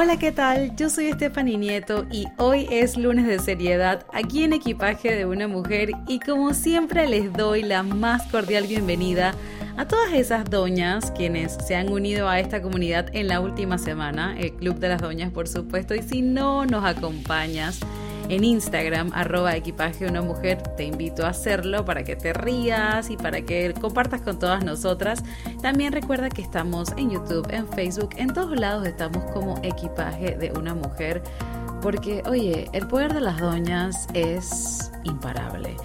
Hola, 0.00 0.16
¿qué 0.16 0.30
tal? 0.30 0.76
Yo 0.76 0.90
soy 0.90 1.10
Stephanie 1.10 1.58
Nieto 1.58 2.06
y 2.08 2.26
hoy 2.36 2.68
es 2.70 2.96
lunes 2.96 3.26
de 3.26 3.40
seriedad 3.40 4.06
aquí 4.12 4.44
en 4.44 4.52
Equipaje 4.52 5.16
de 5.16 5.26
una 5.26 5.48
Mujer 5.48 5.90
y 6.06 6.20
como 6.20 6.54
siempre 6.54 7.08
les 7.08 7.32
doy 7.32 7.64
la 7.64 7.82
más 7.82 8.22
cordial 8.30 8.68
bienvenida 8.68 9.34
a 9.76 9.88
todas 9.88 10.12
esas 10.12 10.48
doñas 10.48 11.10
quienes 11.10 11.58
se 11.66 11.74
han 11.74 11.90
unido 11.90 12.28
a 12.28 12.38
esta 12.38 12.62
comunidad 12.62 13.08
en 13.12 13.26
la 13.26 13.40
última 13.40 13.76
semana, 13.76 14.38
el 14.38 14.52
Club 14.52 14.78
de 14.78 14.88
las 14.88 15.02
Doñas 15.02 15.32
por 15.32 15.48
supuesto, 15.48 15.96
y 15.96 16.02
si 16.02 16.22
no 16.22 16.64
nos 16.64 16.84
acompañas, 16.84 17.80
en 18.28 18.44
Instagram, 18.44 19.10
arroba 19.14 19.56
equipaje 19.56 20.06
una 20.06 20.22
mujer. 20.22 20.62
Te 20.76 20.84
invito 20.84 21.24
a 21.24 21.30
hacerlo 21.30 21.84
para 21.84 22.04
que 22.04 22.16
te 22.16 22.32
rías 22.32 23.10
y 23.10 23.16
para 23.16 23.42
que 23.42 23.74
compartas 23.80 24.20
con 24.20 24.38
todas 24.38 24.64
nosotras. 24.64 25.22
También 25.62 25.92
recuerda 25.92 26.28
que 26.28 26.42
estamos 26.42 26.92
en 26.96 27.10
YouTube, 27.10 27.46
en 27.50 27.66
Facebook, 27.68 28.10
en 28.16 28.32
todos 28.32 28.58
lados 28.58 28.86
estamos 28.86 29.24
como 29.32 29.58
equipaje 29.62 30.36
de 30.36 30.52
una 30.52 30.74
mujer. 30.74 31.22
Porque, 31.80 32.22
oye, 32.26 32.68
el 32.72 32.88
poder 32.88 33.14
de 33.14 33.20
las 33.20 33.38
doñas 33.38 34.08
es 34.12 34.90
imparable. 35.04 35.76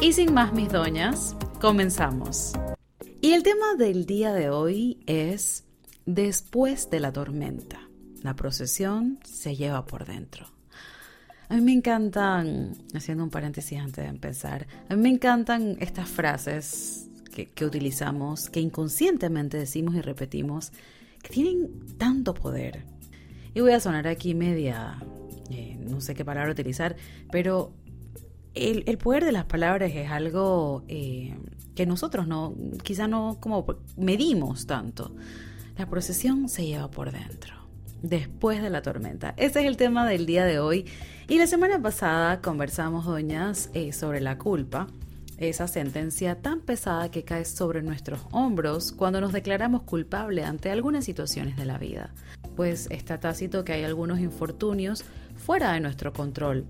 Y 0.00 0.12
sin 0.12 0.32
más, 0.32 0.52
mis 0.52 0.70
doñas, 0.70 1.36
comenzamos. 1.60 2.52
Y 3.20 3.32
el 3.32 3.42
tema 3.42 3.74
del 3.76 4.06
día 4.06 4.32
de 4.32 4.50
hoy 4.50 4.98
es 5.06 5.64
después 6.06 6.90
de 6.90 7.00
la 7.00 7.12
tormenta. 7.12 7.80
La 8.22 8.34
procesión 8.34 9.18
se 9.24 9.56
lleva 9.56 9.84
por 9.86 10.06
dentro. 10.06 10.46
A 11.48 11.56
mí 11.56 11.62
me 11.62 11.72
encantan, 11.72 12.76
haciendo 12.94 13.24
un 13.24 13.30
paréntesis 13.30 13.78
antes 13.78 14.04
de 14.04 14.10
empezar, 14.10 14.66
a 14.88 14.94
mí 14.94 15.02
me 15.02 15.08
encantan 15.08 15.76
estas 15.80 16.08
frases 16.08 17.08
que, 17.30 17.64
utilizamos, 17.64 18.50
que 18.50 18.60
inconscientemente 18.60 19.56
decimos 19.56 19.94
y 19.94 20.00
repetimos, 20.00 20.72
que 21.22 21.28
tienen 21.28 21.96
tanto 21.98 22.34
poder. 22.34 22.84
Y 23.54 23.60
voy 23.60 23.72
a 23.72 23.80
sonar 23.80 24.06
aquí 24.06 24.34
media, 24.34 24.98
eh, 25.50 25.76
no 25.80 26.00
sé 26.00 26.14
qué 26.14 26.24
palabra 26.24 26.52
utilizar, 26.52 26.96
pero 27.30 27.72
el, 28.54 28.98
poder 28.98 29.24
de 29.24 29.32
las 29.32 29.44
palabras 29.44 29.92
es 29.94 30.10
algo 30.10 30.84
eh, 30.88 31.36
que 31.74 31.86
nosotros 31.86 32.26
no, 32.26 32.54
quizá 32.82 33.08
no 33.08 33.38
como 33.40 33.66
medimos 33.96 34.66
tanto. 34.66 35.14
La 35.78 35.86
procesión 35.86 36.48
se 36.48 36.66
lleva 36.66 36.90
por 36.90 37.10
dentro 37.12 37.60
después 38.02 38.62
de 38.62 38.70
la 38.70 38.82
tormenta. 38.82 39.34
Ese 39.36 39.60
es 39.60 39.66
el 39.66 39.76
tema 39.76 40.08
del 40.08 40.26
día 40.26 40.44
de 40.44 40.58
hoy. 40.58 40.86
Y 41.28 41.38
la 41.38 41.46
semana 41.46 41.80
pasada 41.80 42.40
conversamos, 42.40 43.04
doñas, 43.04 43.70
eh, 43.74 43.92
sobre 43.92 44.20
la 44.20 44.38
culpa, 44.38 44.88
esa 45.38 45.68
sentencia 45.68 46.40
tan 46.40 46.60
pesada 46.60 47.10
que 47.10 47.24
cae 47.24 47.44
sobre 47.44 47.82
nuestros 47.82 48.20
hombros 48.30 48.92
cuando 48.92 49.20
nos 49.20 49.32
declaramos 49.32 49.82
culpable 49.82 50.44
ante 50.44 50.70
algunas 50.70 51.04
situaciones 51.04 51.56
de 51.56 51.64
la 51.64 51.78
vida. 51.78 52.12
Pues 52.60 52.88
está 52.90 53.18
tácito 53.18 53.64
que 53.64 53.72
hay 53.72 53.84
algunos 53.84 54.20
infortunios 54.20 55.02
fuera 55.34 55.72
de 55.72 55.80
nuestro 55.80 56.12
control. 56.12 56.66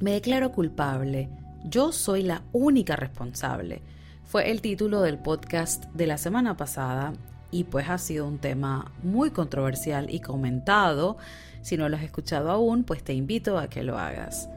Me 0.00 0.12
declaro 0.12 0.52
culpable. 0.52 1.28
Yo 1.64 1.92
soy 1.92 2.22
la 2.22 2.40
única 2.52 2.96
responsable. 2.96 3.82
Fue 4.24 4.50
el 4.50 4.62
título 4.62 5.02
del 5.02 5.18
podcast 5.18 5.84
de 5.92 6.06
la 6.06 6.16
semana 6.16 6.56
pasada 6.56 7.12
y 7.50 7.64
pues 7.64 7.90
ha 7.90 7.98
sido 7.98 8.26
un 8.26 8.38
tema 8.38 8.90
muy 9.02 9.32
controversial 9.32 10.08
y 10.08 10.20
comentado. 10.20 11.18
Si 11.60 11.76
no 11.76 11.90
lo 11.90 11.98
has 11.98 12.04
escuchado 12.04 12.50
aún, 12.50 12.82
pues 12.82 13.04
te 13.04 13.12
invito 13.12 13.58
a 13.58 13.68
que 13.68 13.82
lo 13.82 13.98
hagas. 13.98 14.48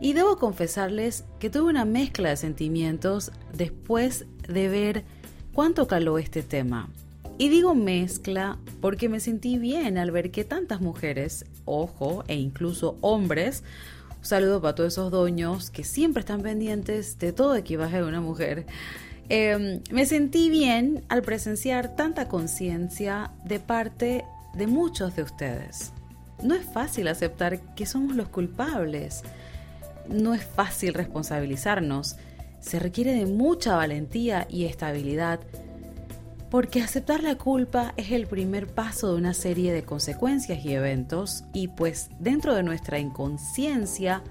Y 0.00 0.12
debo 0.12 0.36
confesarles 0.36 1.24
que 1.40 1.50
tuve 1.50 1.70
una 1.70 1.84
mezcla 1.84 2.28
de 2.28 2.36
sentimientos 2.36 3.32
después 3.52 4.26
de 4.48 4.68
ver 4.68 5.04
cuánto 5.52 5.88
caló 5.88 6.18
este 6.18 6.44
tema. 6.44 6.88
Y 7.38 7.48
digo 7.48 7.74
mezcla 7.74 8.58
porque 8.80 9.08
me 9.08 9.20
sentí 9.20 9.58
bien 9.58 9.96
al 9.96 10.10
ver 10.10 10.30
que 10.30 10.44
tantas 10.44 10.80
mujeres, 10.80 11.46
ojo, 11.64 12.24
e 12.28 12.34
incluso 12.34 12.98
hombres, 13.00 13.62
saludo 14.20 14.60
para 14.60 14.74
todos 14.74 14.94
esos 14.94 15.10
doños 15.10 15.70
que 15.70 15.84
siempre 15.84 16.20
están 16.20 16.42
pendientes 16.42 17.18
de 17.18 17.32
todo 17.32 17.54
equipaje 17.54 17.98
de 17.98 18.04
una 18.04 18.20
mujer, 18.20 18.66
Em, 19.30 19.82
me 19.90 20.06
sentí 20.06 20.48
bien 20.48 21.04
al 21.08 21.20
presenciar 21.22 21.94
tanta 21.96 22.28
conciencia 22.28 23.30
de 23.44 23.60
parte 23.60 24.24
de 24.54 24.66
muchos 24.66 25.16
de 25.16 25.22
ustedes. 25.22 25.92
No 26.42 26.54
es 26.54 26.64
fácil 26.64 27.08
aceptar 27.08 27.60
que 27.74 27.84
somos 27.84 28.16
los 28.16 28.28
culpables. 28.28 29.22
No 30.08 30.32
es 30.32 30.42
fácil 30.42 30.94
responsabilizarnos. 30.94 32.16
Se 32.60 32.78
requiere 32.78 33.12
de 33.12 33.26
mucha 33.26 33.76
valentía 33.76 34.46
y 34.48 34.64
estabilidad 34.64 35.40
porque 36.50 36.82
aceptar 36.82 37.22
la 37.22 37.36
culpa 37.36 37.92
es 37.96 38.10
el 38.10 38.26
primer 38.26 38.66
paso 38.66 39.12
de 39.12 39.18
una 39.18 39.34
serie 39.34 39.72
de 39.72 39.82
consecuencias 39.82 40.64
y 40.64 40.72
eventos 40.72 41.44
y 41.52 41.68
pues 41.68 42.10
dentro 42.18 42.54
de 42.54 42.62
nuestra 42.62 42.98
inconsciencia 42.98 44.22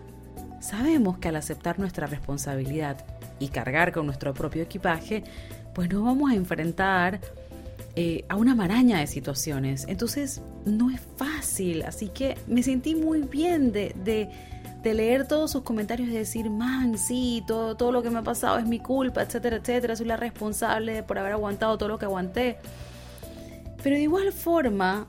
sabemos 0.59 1.19
que 1.19 1.27
al 1.27 1.35
aceptar 1.35 1.79
nuestra 1.79 2.07
responsabilidad 2.07 3.05
y 3.39 3.49
cargar 3.49 3.91
con 3.91 4.05
nuestro 4.05 4.33
propio 4.33 4.63
equipaje, 4.63 5.23
pues 5.73 5.89
nos 5.91 6.03
vamos 6.03 6.31
a 6.31 6.35
enfrentar 6.35 7.21
eh, 7.95 8.25
a 8.29 8.35
una 8.35 8.55
maraña 8.55 8.99
de 8.99 9.07
situaciones. 9.07 9.85
Entonces 9.87 10.41
no 10.65 10.89
es 10.89 11.01
fácil, 11.17 11.83
así 11.83 12.09
que 12.09 12.37
me 12.47 12.63
sentí 12.63 12.95
muy 12.95 13.21
bien 13.21 13.71
de, 13.71 13.95
de, 14.03 14.29
leer 14.83 15.27
todos 15.27 15.51
sus 15.51 15.63
comentarios 15.63 16.09
y 16.09 16.13
decir, 16.13 16.49
man, 16.49 16.97
sí, 16.97 17.43
todo, 17.45 17.75
todo 17.75 17.91
lo 17.91 18.01
que 18.01 18.09
me 18.09 18.19
ha 18.19 18.23
pasado 18.23 18.57
es 18.57 18.65
mi 18.65 18.79
culpa, 18.79 19.21
etcétera, 19.21 19.57
etcétera, 19.57 19.95
soy 19.95 20.05
la 20.05 20.17
responsable 20.17 21.03
por 21.03 21.19
haber 21.19 21.33
aguantado 21.33 21.77
todo 21.77 21.89
lo 21.89 21.99
que 21.99 22.05
aguanté. 22.05 22.57
Pero 23.83 23.95
de 23.95 24.01
igual 24.01 24.31
forma, 24.31 25.07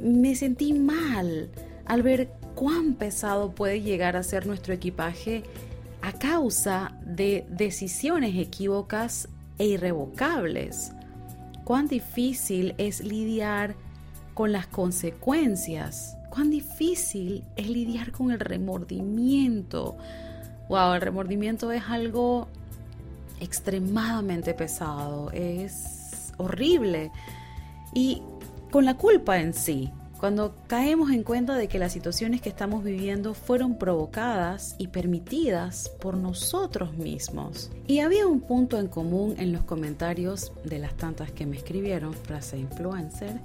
me 0.00 0.34
sentí 0.34 0.72
mal 0.72 1.50
al 1.86 2.02
ver 2.02 2.30
cuán 2.54 2.94
pesado 2.94 3.52
puede 3.52 3.82
llegar 3.82 4.16
a 4.16 4.22
ser 4.22 4.46
nuestro 4.46 4.74
equipaje 4.74 5.42
a 6.02 6.12
causa 6.12 6.92
de 7.04 7.46
decisiones 7.48 8.36
equívocas 8.36 9.28
e 9.58 9.66
irrevocables. 9.66 10.92
Cuán 11.64 11.88
difícil 11.88 12.74
es 12.76 13.00
lidiar 13.00 13.74
con 14.34 14.52
las 14.52 14.66
consecuencias. 14.66 16.16
Cuán 16.34 16.50
difícil 16.50 17.44
es 17.54 17.68
lidiar 17.68 18.10
con 18.10 18.32
el 18.32 18.40
remordimiento. 18.40 19.96
Wow, 20.68 20.94
el 20.94 21.00
remordimiento 21.00 21.70
es 21.70 21.84
algo 21.88 22.48
extremadamente 23.38 24.52
pesado, 24.52 25.30
es 25.30 26.32
horrible. 26.36 27.12
Y 27.94 28.20
con 28.72 28.84
la 28.84 28.94
culpa 28.94 29.38
en 29.38 29.54
sí, 29.54 29.92
cuando 30.18 30.56
caemos 30.66 31.12
en 31.12 31.22
cuenta 31.22 31.54
de 31.54 31.68
que 31.68 31.78
las 31.78 31.92
situaciones 31.92 32.40
que 32.40 32.48
estamos 32.48 32.82
viviendo 32.82 33.34
fueron 33.34 33.78
provocadas 33.78 34.74
y 34.76 34.88
permitidas 34.88 35.88
por 36.00 36.16
nosotros 36.16 36.94
mismos. 36.94 37.70
Y 37.86 38.00
había 38.00 38.26
un 38.26 38.40
punto 38.40 38.80
en 38.80 38.88
común 38.88 39.36
en 39.38 39.52
los 39.52 39.62
comentarios 39.62 40.52
de 40.64 40.80
las 40.80 40.96
tantas 40.96 41.30
que 41.30 41.46
me 41.46 41.56
escribieron, 41.56 42.12
frase 42.12 42.58
influencer, 42.58 43.38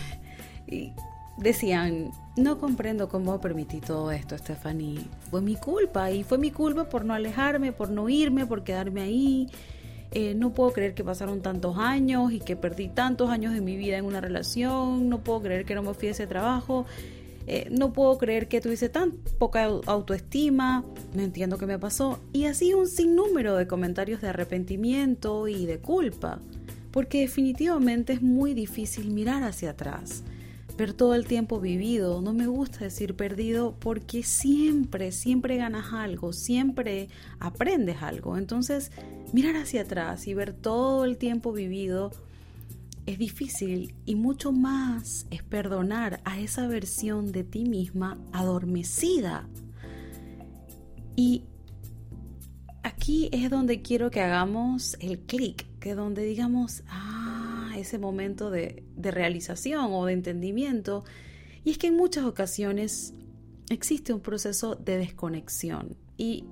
y 0.66 0.94
decían, 1.36 2.10
no 2.36 2.58
comprendo 2.58 3.08
cómo 3.08 3.40
permití 3.40 3.80
todo 3.80 4.10
esto, 4.10 4.36
Stephanie. 4.38 5.00
Fue 5.30 5.42
mi 5.42 5.56
culpa 5.56 6.10
y 6.10 6.24
fue 6.24 6.38
mi 6.38 6.50
culpa 6.50 6.88
por 6.88 7.04
no 7.04 7.14
alejarme, 7.14 7.72
por 7.72 7.90
no 7.90 8.08
irme, 8.08 8.46
por 8.46 8.64
quedarme 8.64 9.02
ahí. 9.02 9.48
Eh, 10.12 10.34
no 10.34 10.52
puedo 10.52 10.72
creer 10.72 10.94
que 10.94 11.04
pasaron 11.04 11.40
tantos 11.40 11.76
años 11.78 12.32
y 12.32 12.40
que 12.40 12.56
perdí 12.56 12.88
tantos 12.88 13.30
años 13.30 13.54
de 13.54 13.60
mi 13.60 13.76
vida 13.76 13.96
en 13.96 14.04
una 14.04 14.20
relación, 14.20 15.08
no 15.08 15.20
puedo 15.20 15.42
creer 15.42 15.64
que 15.64 15.74
no 15.74 15.82
me 15.82 15.94
fui 15.94 16.08
a 16.08 16.10
ese 16.10 16.26
trabajo, 16.26 16.84
eh, 17.46 17.68
no 17.70 17.94
puedo 17.94 18.18
creer 18.18 18.46
que 18.46 18.60
tuviese 18.60 18.90
tan 18.90 19.12
poca 19.38 19.64
autoestima, 19.64 20.84
no 21.14 21.22
entiendo 21.22 21.56
qué 21.56 21.66
me 21.66 21.78
pasó. 21.78 22.20
Y 22.32 22.44
así 22.44 22.74
un 22.74 22.88
sinnúmero 22.88 23.56
de 23.56 23.66
comentarios 23.66 24.20
de 24.20 24.28
arrepentimiento 24.28 25.48
y 25.48 25.64
de 25.64 25.78
culpa, 25.78 26.40
porque 26.90 27.20
definitivamente 27.20 28.12
es 28.12 28.22
muy 28.22 28.52
difícil 28.52 29.10
mirar 29.12 29.42
hacia 29.42 29.70
atrás. 29.70 30.24
Ver 30.76 30.94
todo 30.94 31.14
el 31.14 31.26
tiempo 31.26 31.60
vivido. 31.60 32.20
No 32.20 32.32
me 32.32 32.46
gusta 32.46 32.80
decir 32.80 33.14
perdido 33.14 33.76
porque 33.78 34.22
siempre, 34.22 35.12
siempre 35.12 35.56
ganas 35.56 35.92
algo, 35.92 36.32
siempre 36.32 37.08
aprendes 37.40 38.02
algo. 38.02 38.36
Entonces, 38.36 38.90
mirar 39.32 39.56
hacia 39.56 39.82
atrás 39.82 40.26
y 40.26 40.34
ver 40.34 40.52
todo 40.52 41.04
el 41.04 41.18
tiempo 41.18 41.52
vivido 41.52 42.10
es 43.06 43.18
difícil 43.18 43.94
y 44.06 44.14
mucho 44.14 44.52
más 44.52 45.26
es 45.30 45.42
perdonar 45.42 46.20
a 46.24 46.38
esa 46.38 46.66
versión 46.68 47.32
de 47.32 47.44
ti 47.44 47.64
misma 47.64 48.18
adormecida. 48.32 49.48
Y 51.16 51.44
aquí 52.82 53.28
es 53.32 53.50
donde 53.50 53.82
quiero 53.82 54.10
que 54.10 54.20
hagamos 54.20 54.96
el 55.00 55.20
clic, 55.20 55.66
que 55.78 55.94
donde 55.94 56.22
digamos, 56.22 56.82
ah, 56.88 57.31
ese 57.82 57.98
momento 57.98 58.50
de, 58.50 58.84
realización 58.96 59.92
o 59.92 60.06
de 60.06 60.14
entendimiento. 60.14 61.04
Y 61.64 61.70
es 61.70 61.78
que 61.78 61.88
en 61.88 61.96
muchas 61.96 62.24
ocasiones 62.24 63.14
existe 63.70 64.12
un 64.12 64.20
proceso 64.20 64.74
de 64.74 64.98
desconexión. 64.98 65.96
Y 66.16 66.44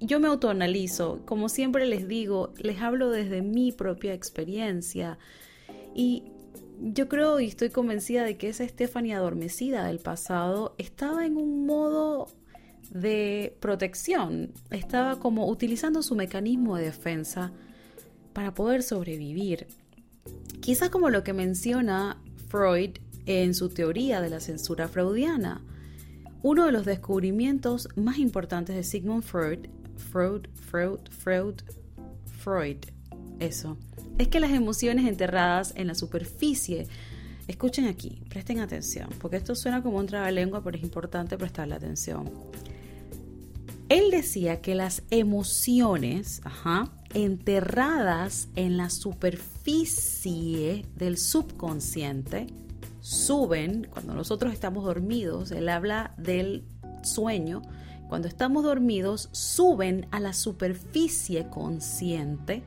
yo 0.00 0.20
me 0.20 0.28
autoanalizo, 0.28 1.24
como 1.26 1.48
siempre 1.48 1.86
les 1.86 2.08
digo, 2.08 2.52
les 2.58 2.80
hablo 2.80 3.10
desde 3.10 3.42
mi 3.42 3.72
propia 3.72 4.14
experiencia 4.14 5.18
y 5.94 6.24
yo 6.80 7.08
creo 7.08 7.38
y 7.40 7.46
estoy 7.46 7.68
convencida 7.68 8.24
de 8.24 8.38
que 8.38 8.48
esa 8.48 8.66
Stephanie 8.66 9.14
adormecida 9.14 9.84
del 9.84 9.98
pasado 9.98 10.74
estaba 10.78 11.26
en 11.26 11.36
un 11.36 11.66
modo 11.66 12.28
de 12.90 13.56
protección, 13.60 14.52
estaba 14.70 15.18
como 15.18 15.46
utilizando 15.48 16.02
su 16.02 16.16
mecanismo 16.16 16.76
de 16.76 16.84
defensa 16.84 17.52
para 18.32 18.54
poder 18.54 18.82
sobrevivir. 18.82 19.66
Quizá 20.60 20.90
como 20.90 21.10
lo 21.10 21.24
que 21.24 21.32
menciona 21.32 22.20
Freud 22.48 22.98
en 23.26 23.54
su 23.54 23.68
teoría 23.68 24.20
de 24.20 24.30
la 24.30 24.40
censura 24.40 24.88
freudiana. 24.88 25.62
Uno 26.42 26.66
de 26.66 26.72
los 26.72 26.84
descubrimientos 26.84 27.88
más 27.96 28.18
importantes 28.18 28.74
de 28.74 28.82
Sigmund 28.82 29.22
Freud, 29.22 29.68
Freud, 29.96 30.46
Freud, 30.54 31.00
Freud, 31.10 31.54
Freud, 32.38 32.78
eso, 33.38 33.76
es 34.18 34.28
que 34.28 34.40
las 34.40 34.50
emociones 34.50 35.06
enterradas 35.06 35.72
en 35.76 35.86
la 35.86 35.94
superficie, 35.94 36.86
escuchen 37.46 37.86
aquí, 37.86 38.22
presten 38.28 38.60
atención, 38.60 39.08
porque 39.20 39.36
esto 39.36 39.54
suena 39.54 39.82
como 39.82 39.98
un 39.98 40.06
trabalengua, 40.06 40.62
pero 40.62 40.76
es 40.76 40.82
importante 40.82 41.36
prestarle 41.36 41.74
atención. 41.74 42.30
Él 43.88 44.10
decía 44.10 44.60
que 44.60 44.74
las 44.74 45.02
emociones, 45.10 46.42
enterradas 47.14 48.48
en 48.56 48.76
la 48.76 48.90
superficie 48.90 50.86
del 50.96 51.16
subconsciente, 51.18 52.46
suben 53.00 53.88
cuando 53.90 54.14
nosotros 54.14 54.52
estamos 54.52 54.84
dormidos. 54.84 55.50
Él 55.50 55.68
habla 55.68 56.14
del 56.16 56.64
sueño. 57.02 57.62
Cuando 58.08 58.28
estamos 58.28 58.64
dormidos, 58.64 59.28
suben 59.32 60.06
a 60.10 60.20
la 60.20 60.32
superficie 60.32 61.48
consciente 61.48 62.62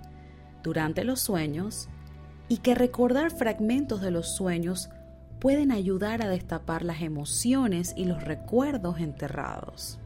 durante 0.64 1.04
los 1.04 1.20
sueños 1.20 1.90
y 2.48 2.58
que 2.58 2.76
recordar 2.76 3.32
fragmentos 3.32 4.02
de 4.02 4.12
los 4.12 4.36
sueños 4.36 4.90
pueden 5.40 5.72
ayudar 5.72 6.22
a 6.22 6.30
destapar 6.30 6.84
las 6.84 7.02
emociones 7.02 7.94
y 7.98 8.06
los 8.06 8.24
recuerdos 8.24 9.00
enterrados. 9.00 10.00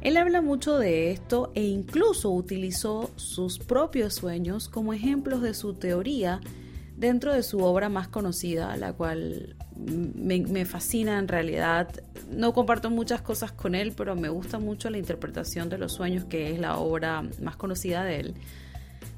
Él 0.00 0.16
habla 0.16 0.40
mucho 0.40 0.78
de 0.78 1.10
esto 1.10 1.52
e 1.54 1.62
incluso 1.62 2.30
utilizó 2.30 3.10
sus 3.16 3.58
propios 3.58 4.14
sueños 4.14 4.68
como 4.68 4.94
ejemplos 4.94 5.42
de 5.42 5.52
su 5.52 5.74
teoría 5.74 6.40
dentro 6.96 7.34
de 7.34 7.42
su 7.42 7.60
obra 7.60 7.88
más 7.88 8.08
conocida, 8.08 8.76
la 8.76 8.92
cual 8.92 9.56
me, 9.76 10.64
fascina 10.64 11.18
en 11.18 11.28
realidad. 11.28 11.88
No 12.30 12.52
comparto 12.52 12.90
muchas 12.90 13.22
cosas 13.22 13.52
con 13.52 13.74
él, 13.74 13.92
pero 13.96 14.16
me 14.16 14.28
gusta 14.28 14.58
mucho 14.58 14.88
la 14.90 14.98
interpretación 14.98 15.68
de 15.68 15.78
los 15.78 15.92
sueños, 15.92 16.24
que 16.24 16.52
es 16.52 16.58
la 16.58 16.78
obra 16.78 17.22
más 17.42 17.56
conocida 17.56 18.04
de 18.04 18.20
él. 18.20 18.34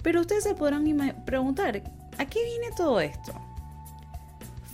Pero 0.02 0.20
ustedes 0.20 0.44
se 0.44 0.54
podrán 0.54 0.84
preguntar, 1.24 1.82
¿a 2.18 2.24
qué 2.24 2.44
viene 2.44 2.74
todo 2.76 3.00
esto? 3.00 3.32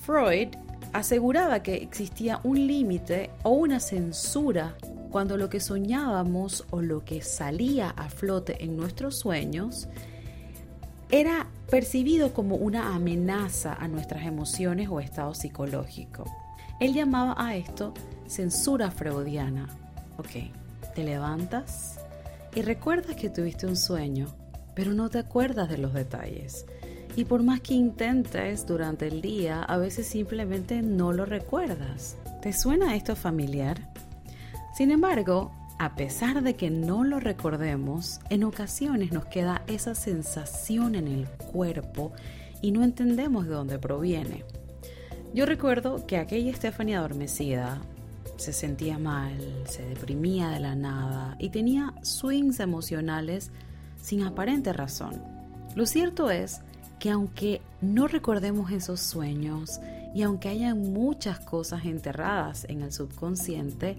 Freud 0.02 0.48
aseguraba 0.92 1.62
que 1.62 1.76
existía 1.76 2.40
un 2.44 2.66
límite 2.66 3.30
o 3.42 3.50
una 3.50 3.80
censura 3.80 4.74
cuando 5.10 5.36
lo 5.36 5.48
que 5.48 5.60
soñábamos 5.60 6.64
o 6.70 6.82
lo 6.82 7.04
que 7.04 7.22
salía 7.22 7.90
a 7.90 8.08
flote 8.08 8.64
en 8.64 8.76
nuestros 8.76 9.18
sueños 9.18 9.88
era 11.10 11.46
percibido 11.70 12.32
como 12.34 12.56
una 12.56 12.94
amenaza 12.94 13.74
a 13.74 13.88
nuestras 13.88 14.26
emociones 14.26 14.88
o 14.90 15.00
estado 15.00 15.34
psicológico. 15.34 16.24
Él 16.80 16.94
llamaba 16.94 17.34
a 17.38 17.56
esto 17.56 17.94
censura 18.26 18.90
freudiana. 18.90 19.68
Ok, 20.18 20.50
te 20.94 21.04
levantas 21.04 21.98
y 22.54 22.62
recuerdas 22.62 23.16
que 23.16 23.30
tuviste 23.30 23.66
un 23.66 23.76
sueño 23.76 24.28
pero 24.78 24.92
no 24.92 25.08
te 25.08 25.18
acuerdas 25.18 25.68
de 25.68 25.76
los 25.76 25.92
detalles. 25.92 26.64
Y 27.16 27.24
por 27.24 27.42
más 27.42 27.60
que 27.60 27.74
intentes 27.74 28.64
durante 28.64 29.08
el 29.08 29.20
día, 29.20 29.60
a 29.64 29.76
veces 29.76 30.06
simplemente 30.06 30.82
no 30.82 31.12
lo 31.12 31.24
recuerdas. 31.24 32.16
¿Te 32.42 32.52
suena 32.52 32.94
esto 32.94 33.16
familiar? 33.16 33.92
Sin 34.78 34.92
embargo, 34.92 35.50
a 35.80 35.96
pesar 35.96 36.40
de 36.40 36.54
que 36.54 36.70
no 36.70 37.02
lo 37.02 37.18
recordemos, 37.18 38.20
en 38.30 38.44
ocasiones 38.44 39.10
nos 39.10 39.24
queda 39.24 39.64
esa 39.66 39.96
sensación 39.96 40.94
en 40.94 41.08
el 41.08 41.28
cuerpo 41.28 42.12
y 42.62 42.70
no 42.70 42.84
entendemos 42.84 43.48
de 43.48 43.54
dónde 43.54 43.80
proviene. 43.80 44.44
Yo 45.34 45.46
recuerdo 45.46 46.06
que 46.06 46.16
aquella 46.16 46.54
Stephanie 46.54 46.94
adormecida 46.94 47.80
se 48.36 48.52
sentía 48.52 49.00
mal, 49.00 49.36
se 49.66 49.82
deprimía 49.84 50.50
de 50.50 50.60
la 50.60 50.76
nada 50.76 51.34
y 51.40 51.50
tenía 51.50 51.92
swings 52.02 52.60
emocionales 52.60 53.50
sin 54.00 54.22
aparente 54.22 54.72
razón. 54.72 55.20
Lo 55.74 55.86
cierto 55.86 56.30
es 56.30 56.60
que 57.00 57.10
aunque 57.10 57.62
no 57.80 58.06
recordemos 58.06 58.70
esos 58.70 59.00
sueños 59.00 59.80
y 60.14 60.22
aunque 60.22 60.50
haya 60.50 60.76
muchas 60.76 61.40
cosas 61.40 61.84
enterradas 61.84 62.64
en 62.68 62.82
el 62.82 62.92
subconsciente, 62.92 63.96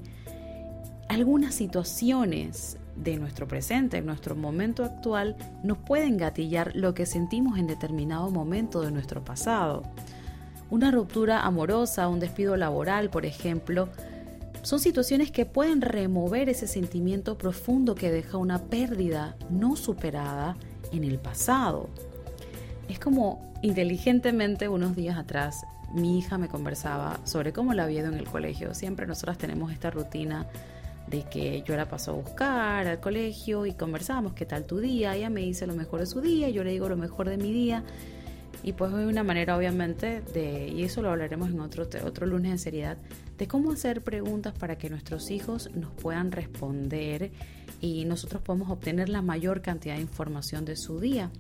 algunas 1.10 1.56
situaciones 1.56 2.78
de 2.96 3.18
nuestro 3.18 3.48
presente, 3.48 3.98
en 3.98 4.06
nuestro 4.06 4.36
momento 4.36 4.84
actual, 4.84 5.36
nos 5.64 5.78
pueden 5.80 6.18
gatillar 6.18 6.76
lo 6.76 6.94
que 6.94 7.06
sentimos 7.06 7.58
en 7.58 7.68
determinado 7.68 8.30
momento 8.30 8.82
de 8.82 8.92
nuestro 8.92 9.24
pasado. 9.24 9.84
Una 10.70 10.92
ruptura 10.92 11.42
amorosa, 11.42 12.08
un 12.08 12.20
despido 12.20 12.56
laboral, 12.56 13.10
por 13.10 13.26
ejemplo, 13.26 13.90
son 14.62 14.80
situaciones 14.80 15.32
que 15.32 15.46
pueden 15.46 15.82
remover 15.82 16.48
ese 16.48 16.68
sentimiento 16.68 17.38
profundo 17.38 17.96
que 17.96 18.12
deja 18.12 18.38
una 18.38 18.60
pérdida 18.60 19.36
no 19.50 19.76
superada 19.76 20.58
en 20.92 21.04
el 21.04 21.18
pasado. 21.18 21.90
Es 22.88 23.00
como 23.00 23.54
inteligentemente 23.64 24.68
unos 24.68 24.96
días 24.96 25.18
atrás 25.18 25.66
mi 25.94 26.20
hija 26.20 26.38
me 26.38 26.50
conversaba 26.50 27.20
sobre 27.24 27.52
cómo 27.52 27.74
la 27.74 27.86
había 27.86 28.02
ido 28.02 28.10
en 28.10 28.20
el 28.20 28.28
colegio. 28.28 28.76
Siempre 28.76 29.08
nosotras 29.08 29.40
tenemos 29.40 29.72
esta 29.72 29.90
rutina 29.90 30.46
de 31.10 31.24
que 31.24 31.64
yo 31.64 31.76
la 31.76 31.88
paso 31.88 32.12
a 32.12 32.14
buscar 32.16 32.88
al 32.88 33.00
colegio 33.00 33.66
y 33.66 33.74
conversamos 33.74 34.34
qué 34.34 34.46
tal 34.46 34.66
tu 34.66 34.80
día. 34.80 35.16
Ella 35.16 35.30
me 35.30 35.42
dice 35.42 35.66
lo 35.66 35.76
mejor 35.76 36.02
de 36.02 36.06
su 36.06 36.22
día, 36.22 36.50
yo 36.50 36.64
le 36.64 36.72
digo 36.72 36.88
lo 36.88 36.98
mejor 36.98 37.30
de 37.30 37.38
mi 37.38 37.52
día. 37.52 37.84
Y 38.62 38.74
pues 38.74 38.94
hay 38.94 39.06
una 39.06 39.24
manera 39.24 39.56
obviamente 39.58 40.22
de, 40.34 40.68
y 40.68 40.84
eso 40.84 41.02
lo 41.02 41.10
hablaremos 41.10 41.50
en 41.50 41.62
otro, 41.62 41.88
otro 42.06 42.26
lunes 42.26 42.52
de 42.52 42.58
seriedad, 42.58 42.98
de 43.38 43.48
cómo 43.48 43.72
hacer 43.72 44.04
preguntas 44.04 44.54
para 44.54 44.78
que 44.78 44.90
nuestros 44.90 45.32
hijos 45.32 45.70
nos 45.74 45.92
puedan 45.92 46.32
responder 46.32 47.32
y 47.80 48.04
nosotros 48.06 48.42
podemos 48.42 48.70
obtener 48.70 49.08
la 49.08 49.22
mayor 49.22 49.62
cantidad 49.62 49.96
de 49.96 50.02
información 50.02 50.66
de 50.66 50.76
su 50.76 51.00
día. 51.00 51.32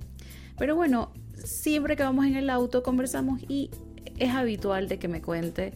Pero 0.57 0.75
bueno, 0.75 1.11
siempre 1.43 1.97
que 1.97 2.03
vamos 2.03 2.25
en 2.25 2.35
el 2.35 2.49
auto 2.49 2.83
conversamos 2.83 3.41
y 3.49 3.69
es 4.17 4.33
habitual 4.33 4.88
de 4.88 4.97
que 4.97 5.07
me 5.09 5.21
cuente 5.21 5.73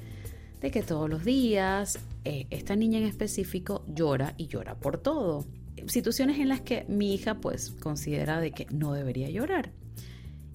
de 0.61 0.71
que 0.71 0.81
todos 0.81 1.09
los 1.09 1.25
días 1.25 1.99
eh, 2.25 2.47
esta 2.49 2.75
niña 2.75 2.99
en 2.99 3.05
específico 3.05 3.85
llora 3.87 4.33
y 4.37 4.47
llora 4.47 4.79
por 4.79 4.97
todo. 4.97 5.45
Situaciones 5.87 6.39
en 6.39 6.49
las 6.49 6.61
que 6.61 6.85
mi 6.87 7.13
hija 7.13 7.39
pues 7.41 7.71
considera 7.71 8.39
de 8.39 8.51
que 8.51 8.67
no 8.71 8.93
debería 8.93 9.29
llorar. 9.29 9.71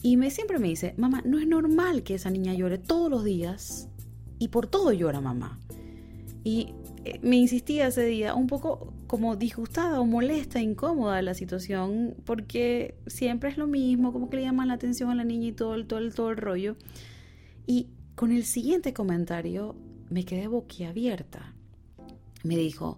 Y 0.03 0.17
me 0.17 0.31
siempre 0.31 0.59
me 0.59 0.69
dice, 0.69 0.95
mamá, 0.97 1.23
no 1.25 1.39
es 1.39 1.47
normal 1.47 2.03
que 2.05 2.15
esa 2.15 2.31
niña 2.31 2.55
llore 2.55 2.79
todos 2.79 3.11
los 3.11 3.25
días 3.25 3.89
y 4.39 4.49
por 4.49 4.67
todo 4.69 4.93
llora 4.93 5.21
mamá. 5.21 5.59
Y 6.45 6.73
eh, 7.05 7.19
me 7.23 7.37
insistía 7.37 7.89
ese 7.89 8.05
día 8.07 8.35
un 8.35 8.47
poco 8.47 8.95
como 9.07 9.37
disgustada 9.37 10.01
o 10.01 10.07
molesta, 10.07 10.61
incómoda 10.61 11.21
la 11.23 11.35
situación, 11.35 12.15
porque 12.25 12.97
siempre 13.07 13.51
es 13.51 13.59
lo 13.59 13.67
mismo, 13.67 14.13
como 14.13 14.31
que 14.31 14.37
le 14.37 14.43
llaman 14.43 14.69
la 14.69 14.75
atención 14.75 15.11
a 15.11 15.15
la 15.15 15.25
niña 15.25 15.49
y 15.49 15.53
todo 15.53 15.75
el, 15.75 15.87
todo 15.87 15.99
el, 15.99 16.15
todo 16.15 16.31
el 16.31 16.37
rollo. 16.37 16.77
Y 17.67 17.89
con 18.15 18.33
el 18.33 18.45
siguiente 18.45 18.93
comentario 18.93 19.75
me 20.11 20.25
quedé 20.25 20.47
boquiabierta. 20.47 21.55
Me 22.45 22.57
dijo, 22.57 22.97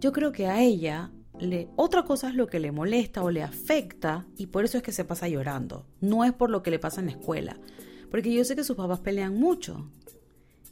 yo 0.00 0.12
creo 0.12 0.32
que 0.32 0.46
a 0.46 0.62
ella 0.62 1.10
le, 1.40 1.68
otra 1.76 2.04
cosa 2.04 2.28
es 2.28 2.34
lo 2.34 2.46
que 2.46 2.60
le 2.60 2.72
molesta 2.72 3.22
o 3.22 3.30
le 3.30 3.42
afecta 3.42 4.26
y 4.36 4.46
por 4.46 4.64
eso 4.64 4.76
es 4.76 4.82
que 4.82 4.92
se 4.92 5.04
pasa 5.04 5.28
llorando. 5.28 5.86
No 6.00 6.24
es 6.24 6.32
por 6.32 6.50
lo 6.50 6.62
que 6.62 6.70
le 6.70 6.78
pasa 6.78 7.00
en 7.00 7.06
la 7.06 7.12
escuela. 7.12 7.58
Porque 8.10 8.32
yo 8.32 8.44
sé 8.44 8.56
que 8.56 8.64
sus 8.64 8.76
papás 8.76 9.00
pelean 9.00 9.38
mucho. 9.38 9.90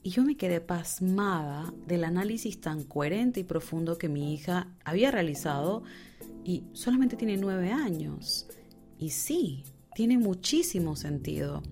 Y 0.02 0.10
yo 0.10 0.22
me 0.22 0.36
quedé 0.36 0.60
pasmada 0.60 1.72
del 1.86 2.04
análisis 2.04 2.60
tan 2.60 2.84
coherente 2.84 3.40
y 3.40 3.44
profundo 3.44 3.98
que 3.98 4.08
mi 4.08 4.32
hija 4.32 4.68
había 4.84 5.10
realizado 5.10 5.82
y 6.44 6.62
solamente 6.72 7.16
tiene 7.16 7.36
nueve 7.36 7.72
años. 7.72 8.46
Y 8.98 9.10
sí, 9.10 9.64
tiene 9.94 10.16
muchísimo 10.16 10.94
sentido. 10.94 11.62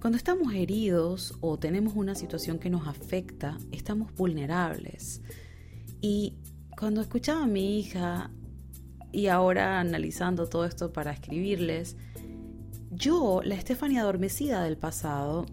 Cuando 0.00 0.18
estamos 0.18 0.52
heridos 0.52 1.34
o 1.40 1.58
tenemos 1.58 1.94
una 1.96 2.14
situación 2.14 2.58
que 2.58 2.68
nos 2.68 2.86
afecta, 2.86 3.56
estamos 3.70 4.12
vulnerables. 4.14 5.22
Y 6.02 6.34
cuando 6.76 7.00
escuchaba 7.00 7.44
a 7.44 7.46
mi 7.46 7.78
hija 7.78 8.32
y 9.12 9.28
ahora 9.28 9.78
analizando 9.78 10.48
todo 10.48 10.64
esto 10.64 10.92
para 10.92 11.12
escribirles, 11.12 11.96
yo, 12.90 13.40
la 13.44 13.54
Estefania 13.54 14.02
adormecida 14.02 14.64
del 14.64 14.76
pasado, 14.76 15.46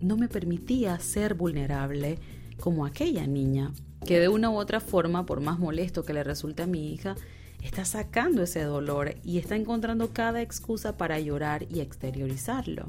no 0.00 0.16
me 0.16 0.28
permitía 0.28 0.98
ser 0.98 1.34
vulnerable 1.34 2.18
como 2.58 2.86
aquella 2.86 3.26
niña, 3.26 3.72
que 4.06 4.18
de 4.18 4.28
una 4.28 4.48
u 4.48 4.56
otra 4.56 4.80
forma, 4.80 5.26
por 5.26 5.42
más 5.42 5.58
molesto 5.58 6.04
que 6.04 6.14
le 6.14 6.24
resulte 6.24 6.62
a 6.62 6.66
mi 6.66 6.94
hija, 6.94 7.14
está 7.62 7.84
sacando 7.84 8.42
ese 8.42 8.62
dolor 8.62 9.16
y 9.22 9.36
está 9.36 9.56
encontrando 9.56 10.14
cada 10.14 10.40
excusa 10.40 10.96
para 10.96 11.20
llorar 11.20 11.66
y 11.70 11.80
exteriorizarlo. 11.80 12.86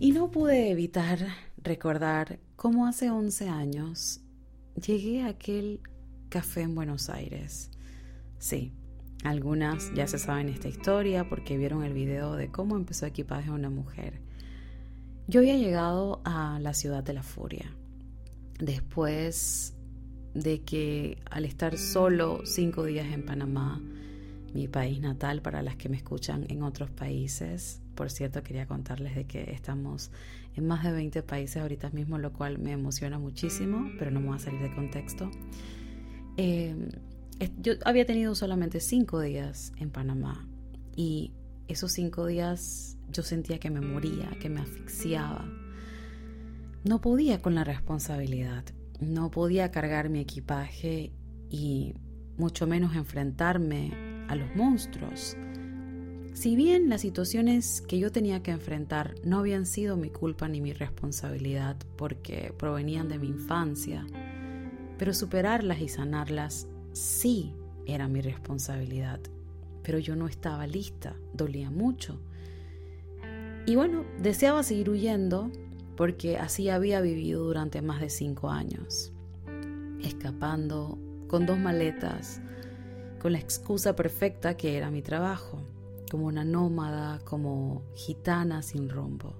Y 0.00 0.12
no 0.12 0.30
pude 0.30 0.70
evitar 0.70 1.18
recordar 1.58 2.38
cómo 2.56 2.86
hace 2.86 3.10
11 3.10 3.50
años 3.50 4.21
llegué 4.74 5.22
a 5.22 5.28
aquel 5.28 5.80
café 6.28 6.62
en 6.62 6.74
Buenos 6.74 7.10
Aires. 7.10 7.70
Sí, 8.38 8.72
algunas 9.24 9.92
ya 9.94 10.06
se 10.06 10.18
saben 10.18 10.48
esta 10.48 10.68
historia 10.68 11.28
porque 11.28 11.56
vieron 11.56 11.84
el 11.84 11.92
video 11.92 12.34
de 12.34 12.50
cómo 12.50 12.76
empezó 12.76 13.06
equipaje 13.06 13.50
una 13.50 13.70
mujer. 13.70 14.20
Yo 15.28 15.40
había 15.40 15.56
llegado 15.56 16.20
a 16.24 16.58
la 16.60 16.74
ciudad 16.74 17.04
de 17.04 17.12
la 17.12 17.22
furia 17.22 17.70
después 18.58 19.74
de 20.34 20.62
que 20.62 21.18
al 21.30 21.44
estar 21.44 21.76
solo 21.76 22.40
cinco 22.44 22.84
días 22.84 23.12
en 23.12 23.24
Panamá, 23.24 23.80
mi 24.54 24.68
país 24.68 25.00
natal 25.00 25.42
para 25.42 25.62
las 25.62 25.76
que 25.76 25.88
me 25.88 25.96
escuchan 25.96 26.46
en 26.48 26.62
otros 26.62 26.90
países, 26.90 27.81
por 27.94 28.10
cierto 28.10 28.42
quería 28.42 28.66
contarles 28.66 29.14
de 29.14 29.24
que 29.24 29.52
estamos 29.52 30.10
en 30.54 30.66
más 30.66 30.84
de 30.84 30.92
20 30.92 31.22
países 31.22 31.60
ahorita 31.60 31.90
mismo, 31.90 32.18
lo 32.18 32.32
cual 32.32 32.58
me 32.58 32.72
emociona 32.72 33.18
muchísimo, 33.18 33.90
pero 33.98 34.10
no 34.10 34.20
me 34.20 34.28
voy 34.28 34.36
a 34.36 34.38
salir 34.38 34.60
de 34.60 34.74
contexto. 34.74 35.30
Eh, 36.36 36.88
yo 37.58 37.74
había 37.84 38.06
tenido 38.06 38.34
solamente 38.34 38.80
cinco 38.80 39.20
días 39.20 39.72
en 39.76 39.90
Panamá 39.90 40.46
y 40.94 41.32
esos 41.68 41.92
cinco 41.92 42.26
días 42.26 42.96
yo 43.10 43.22
sentía 43.22 43.58
que 43.58 43.70
me 43.70 43.80
moría, 43.80 44.30
que 44.40 44.48
me 44.48 44.60
asfixiaba. 44.60 45.48
No 46.84 47.00
podía 47.00 47.40
con 47.40 47.54
la 47.54 47.64
responsabilidad, 47.64 48.64
no 49.00 49.30
podía 49.30 49.70
cargar 49.70 50.08
mi 50.08 50.20
equipaje 50.20 51.12
y 51.48 51.94
mucho 52.36 52.66
menos 52.66 52.94
enfrentarme 52.96 53.92
a 54.28 54.34
los 54.34 54.54
monstruos. 54.56 55.36
Si 56.34 56.56
bien 56.56 56.88
las 56.88 57.02
situaciones 57.02 57.82
que 57.82 57.98
yo 57.98 58.10
tenía 58.10 58.42
que 58.42 58.52
enfrentar 58.52 59.14
no 59.22 59.38
habían 59.38 59.66
sido 59.66 59.96
mi 59.96 60.08
culpa 60.08 60.48
ni 60.48 60.60
mi 60.60 60.72
responsabilidad 60.72 61.76
porque 61.96 62.54
provenían 62.56 63.08
de 63.08 63.18
mi 63.18 63.28
infancia, 63.28 64.06
pero 64.98 65.12
superarlas 65.12 65.80
y 65.80 65.88
sanarlas 65.88 66.68
sí 66.92 67.54
era 67.86 68.08
mi 68.08 68.22
responsabilidad, 68.22 69.20
pero 69.82 69.98
yo 69.98 70.16
no 70.16 70.26
estaba 70.26 70.66
lista, 70.66 71.16
dolía 71.34 71.70
mucho. 71.70 72.18
Y 73.66 73.76
bueno, 73.76 74.04
deseaba 74.20 74.62
seguir 74.62 74.88
huyendo 74.88 75.50
porque 75.96 76.38
así 76.38 76.70
había 76.70 77.00
vivido 77.02 77.44
durante 77.44 77.82
más 77.82 78.00
de 78.00 78.08
cinco 78.08 78.50
años, 78.50 79.12
escapando 80.00 80.98
con 81.28 81.44
dos 81.44 81.58
maletas, 81.58 82.40
con 83.20 83.32
la 83.32 83.38
excusa 83.38 83.94
perfecta 83.94 84.56
que 84.56 84.76
era 84.76 84.90
mi 84.90 85.02
trabajo, 85.02 85.62
como 86.12 86.26
una 86.26 86.44
nómada, 86.44 87.20
como 87.24 87.82
gitana 87.94 88.62
sin 88.62 88.90
rumbo. 88.90 89.32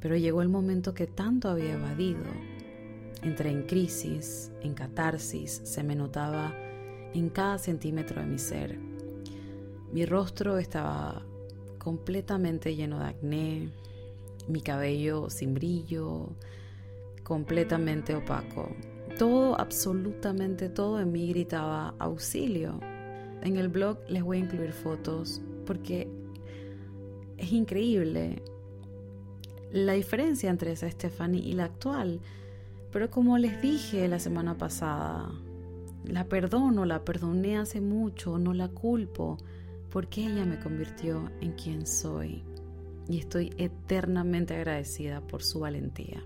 Pero 0.00 0.16
llegó 0.16 0.40
el 0.40 0.48
momento 0.48 0.94
que 0.94 1.06
tanto 1.06 1.50
había 1.50 1.74
evadido 1.74 2.24
Entré 3.24 3.50
en 3.50 3.62
crisis, 3.62 4.50
en 4.62 4.74
catarsis, 4.74 5.60
se 5.64 5.82
me 5.82 5.94
notaba 5.94 6.54
en 7.14 7.30
cada 7.30 7.56
centímetro 7.56 8.20
de 8.20 8.26
mi 8.26 8.38
ser. 8.38 8.78
Mi 9.92 10.04
rostro 10.04 10.58
estaba 10.58 11.22
completamente 11.78 12.76
lleno 12.76 12.98
de 12.98 13.06
acné, 13.06 13.70
mi 14.46 14.60
cabello 14.60 15.30
sin 15.30 15.54
brillo, 15.54 16.28
completamente 17.22 18.14
opaco. 18.14 18.68
Todo, 19.18 19.58
absolutamente 19.58 20.68
todo 20.68 21.00
en 21.00 21.12
mí 21.12 21.28
gritaba 21.28 21.94
auxilio. 21.98 22.78
En 23.42 23.56
el 23.56 23.68
blog 23.68 23.98
les 24.08 24.22
voy 24.22 24.36
a 24.36 24.40
incluir 24.40 24.72
fotos 24.72 25.40
porque 25.64 26.08
es 27.36 27.52
increíble 27.52 28.42
la 29.72 29.94
diferencia 29.94 30.50
entre 30.50 30.72
esa 30.72 30.90
Stephanie 30.90 31.42
y 31.42 31.52
la 31.52 31.64
actual. 31.64 32.20
Pero 32.92 33.10
como 33.10 33.38
les 33.38 33.60
dije 33.60 34.06
la 34.06 34.20
semana 34.20 34.56
pasada, 34.56 35.32
la 36.04 36.24
perdono, 36.28 36.84
la 36.84 37.04
perdoné 37.04 37.58
hace 37.58 37.80
mucho, 37.80 38.38
no 38.38 38.54
la 38.54 38.68
culpo, 38.68 39.36
porque 39.90 40.26
ella 40.26 40.44
me 40.44 40.60
convirtió 40.60 41.30
en 41.40 41.52
quien 41.52 41.86
soy. 41.86 42.44
Y 43.08 43.18
estoy 43.18 43.52
eternamente 43.58 44.54
agradecida 44.54 45.20
por 45.20 45.42
su 45.42 45.60
valentía. 45.60 46.22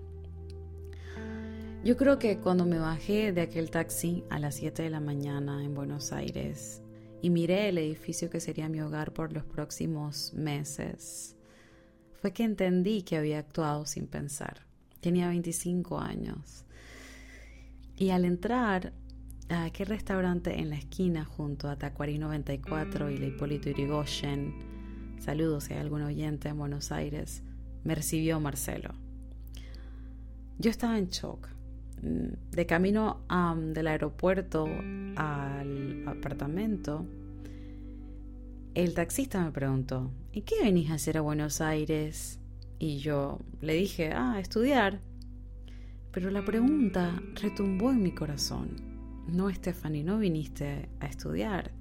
Yo 1.83 1.97
creo 1.97 2.19
que 2.19 2.37
cuando 2.37 2.65
me 2.65 2.77
bajé 2.77 3.31
de 3.31 3.41
aquel 3.41 3.71
taxi 3.71 4.23
a 4.29 4.37
las 4.37 4.55
7 4.55 4.83
de 4.83 4.89
la 4.89 4.99
mañana 4.99 5.63
en 5.63 5.73
Buenos 5.73 6.11
Aires 6.11 6.83
y 7.21 7.29
miré 7.29 7.69
el 7.69 7.77
edificio 7.77 8.29
que 8.29 8.39
sería 8.39 8.69
mi 8.69 8.81
hogar 8.81 9.13
por 9.13 9.33
los 9.33 9.43
próximos 9.43 10.33
meses, 10.33 11.35
fue 12.21 12.33
que 12.33 12.43
entendí 12.43 13.01
que 13.03 13.17
había 13.17 13.39
actuado 13.39 13.85
sin 13.85 14.07
pensar. 14.07 14.65
Tenía 14.99 15.29
25 15.29 15.99
años. 15.99 16.65
Y 17.95 18.09
al 18.09 18.25
entrar 18.25 18.93
a 19.49 19.65
aquel 19.65 19.87
restaurante 19.87 20.59
en 20.59 20.69
la 20.69 20.77
esquina 20.77 21.25
junto 21.25 21.69
a 21.69 21.77
Tacuarí 21.77 22.17
94 22.17 23.09
y 23.09 23.17
la 23.17 23.27
Hipólito 23.27 23.69
Yrigoyen, 23.69 24.53
saludos 25.19 25.65
si 25.65 25.73
hay 25.73 25.79
algún 25.79 26.01
oyente 26.01 26.49
en 26.49 26.57
Buenos 26.57 26.91
Aires, 26.91 27.43
me 27.83 27.95
recibió 27.95 28.39
Marcelo. 28.39 28.93
Yo 30.57 30.69
estaba 30.69 30.97
en 30.97 31.07
shock. 31.07 31.47
De 32.01 32.65
camino 32.65 33.21
del 33.73 33.87
aeropuerto 33.87 34.67
al 35.15 36.07
apartamento, 36.07 37.05
el 38.73 38.93
taxista 38.93 39.43
me 39.43 39.51
preguntó, 39.51 40.11
¿y 40.31 40.41
qué 40.41 40.55
venís 40.63 40.91
a 40.91 40.93
hacer 40.93 41.17
a 41.17 41.21
Buenos 41.21 41.59
Aires? 41.59 42.39
Y 42.77 42.99
yo 42.99 43.39
le 43.61 43.73
dije, 43.73 44.13
ah, 44.13 44.39
estudiar. 44.39 45.01
Pero 46.11 46.31
la 46.31 46.45
pregunta 46.45 47.21
retumbó 47.35 47.91
en 47.91 48.01
mi 48.01 48.11
corazón. 48.11 48.77
No, 49.27 49.49
Stephanie, 49.53 50.03
no 50.03 50.17
viniste 50.17 50.89
a 50.99 51.07
estudiar, 51.07 51.71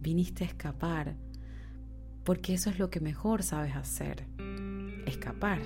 viniste 0.00 0.44
a 0.44 0.48
escapar, 0.48 1.14
porque 2.24 2.54
eso 2.54 2.70
es 2.70 2.78
lo 2.78 2.90
que 2.90 3.00
mejor 3.00 3.42
sabes 3.42 3.76
hacer, 3.76 4.26
escapar. 5.06 5.60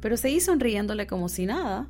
Pero 0.00 0.16
seguí 0.16 0.40
sonriéndole 0.40 1.06
como 1.06 1.28
si 1.28 1.46
nada 1.46 1.86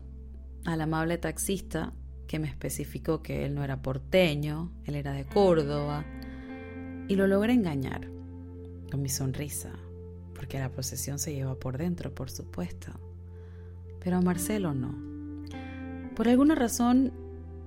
al 0.65 0.81
amable 0.81 1.19
taxista 1.19 1.93
que 2.27 2.39
me 2.39 2.49
especificó 2.49 3.23
que 3.23 3.45
él 3.45 3.55
no 3.55 3.65
era 3.65 3.83
porteño, 3.83 4.73
él 4.85 4.97
era 4.97 5.13
de 5.13 5.25
Córdoba, 5.27 6.05
y 7.09 7.17
lo 7.17 7.27
logré 7.27 7.53
engañar 7.53 8.09
con 8.91 9.03
mi 9.03 9.09
sonrisa, 9.09 9.73
porque 10.35 10.59
la 10.59 10.71
procesión 10.71 11.19
se 11.19 11.35
lleva 11.35 11.55
por 11.57 11.79
dentro, 11.79 12.15
por 12.15 12.31
supuesto. 12.31 12.93
Pero 14.01 14.19
a 14.19 14.21
Marcelo 14.21 14.75
no. 14.75 14.95
Por 16.15 16.29
alguna 16.29 16.55
razón, 16.55 17.13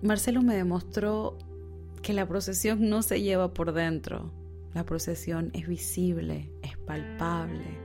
Marcelo 0.01 0.41
me 0.41 0.55
demostró 0.55 1.37
que 2.01 2.13
la 2.13 2.27
procesión 2.27 2.89
no 2.89 3.01
se 3.01 3.21
lleva 3.21 3.53
por 3.53 3.73
dentro. 3.73 4.31
La 4.73 4.85
procesión 4.85 5.49
es 5.53 5.67
visible, 5.67 6.51
es 6.61 6.77
palpable. 6.77 7.77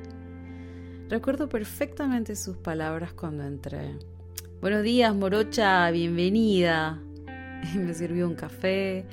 Recuerdo 1.08 1.48
perfectamente 1.48 2.36
sus 2.36 2.56
palabras 2.56 3.12
cuando 3.12 3.44
entré. 3.44 3.98
Buenos 4.62 4.84
días, 4.84 5.12
morocha, 5.12 5.90
bienvenida. 5.90 7.02
Me 7.74 7.92
sirvió 7.94 8.28
un 8.28 8.36
café, 8.36 9.04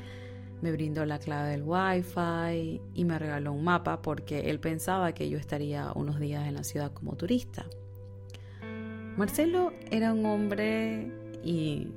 me 0.62 0.72
brindó 0.72 1.04
la 1.08 1.18
clave 1.18 1.50
del 1.50 1.64
wifi 1.64 2.80
y 2.94 3.04
me 3.04 3.18
regaló 3.18 3.54
un 3.54 3.64
mapa 3.64 4.00
porque 4.04 4.52
él 4.52 4.60
pensaba 4.60 5.12
que 5.14 5.28
yo 5.28 5.40
estaría 5.40 5.92
unos 5.96 6.20
días 6.20 6.48
en 6.48 6.54
la 6.54 6.64
ciudad 6.64 6.94
como 6.94 7.16
turista. 7.16 7.66
Marcelo 9.18 9.74
era 9.90 10.14
un 10.14 10.24
hombre 10.28 11.12
y 11.44 11.88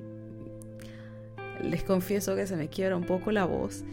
les 1.63 1.85
confieso 1.85 2.35
que 2.35 2.47
se 2.47 2.57
me 2.57 2.69
quiebra 2.69 2.97
un 2.97 3.05
poco 3.05 3.33
la 3.33 3.45
voz. 3.45 3.85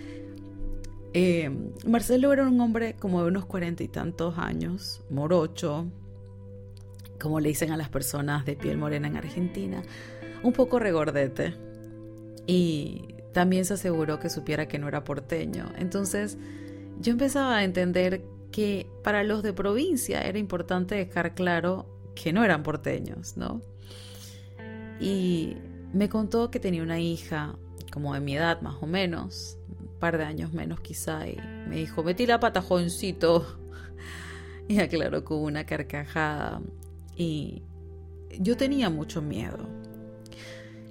Eh, 1.14 1.52
Marcelo 1.86 2.32
era 2.32 2.48
un 2.48 2.62
hombre 2.62 2.96
como 2.98 3.24
de 3.24 3.28
unos 3.28 3.46
cuarenta 3.46 3.84
y 3.84 3.90
tantos 3.90 4.38
años, 4.38 5.04
morocho, 5.10 5.88
como 7.20 7.40
le 7.40 7.50
dicen 7.50 7.72
a 7.72 7.78
las 7.78 7.90
personas 7.90 8.46
de 8.46 8.56
piel 8.56 8.78
morena 8.78 9.08
en 9.08 9.18
Argentina, 9.18 9.82
un 10.44 10.54
poco 10.54 10.80
regordete. 10.80 11.54
Y 12.48 13.16
también 13.34 13.66
se 13.66 13.76
aseguró 13.76 14.20
que 14.20 14.30
supiera 14.30 14.68
que 14.68 14.80
no 14.80 14.88
era 14.88 15.04
porteño. 15.04 15.72
Entonces 15.78 16.38
yo 17.00 17.12
empezaba 17.12 17.58
a 17.58 17.64
entender 17.64 18.24
que 18.52 18.88
para 19.04 19.24
los 19.24 19.44
de 19.44 19.54
provincia 19.54 20.22
era 20.22 20.40
importante 20.40 20.96
dejar 20.96 21.36
claro 21.36 21.86
que 22.16 22.34
no 22.34 22.44
eran 22.44 22.64
porteños, 22.64 23.38
¿no? 23.38 23.62
Y 25.00 25.56
me 25.94 26.10
contó 26.10 26.52
que 26.52 26.60
tenía 26.60 26.84
una 26.84 27.00
hija 27.00 27.56
como 27.92 28.14
de 28.14 28.20
mi 28.20 28.36
edad 28.36 28.62
más 28.62 28.76
o 28.82 28.88
menos, 28.88 29.58
un 29.80 30.00
par 30.00 30.18
de 30.18 30.26
años 30.26 30.54
menos 30.54 30.80
quizá, 30.82 31.28
y 31.28 31.38
me 31.68 31.78
dijo, 31.78 32.04
metí 32.04 32.26
la 32.26 32.40
pata, 32.40 32.62
jovencito. 32.62 33.46
Y 34.68 34.78
aclaró 34.78 35.26
con 35.26 35.40
una 35.40 35.66
carcajada. 35.66 36.62
Y 37.20 37.62
yo 38.40 38.58
tenía 38.58 38.90
mucho 38.90 39.22
miedo. 39.22 39.70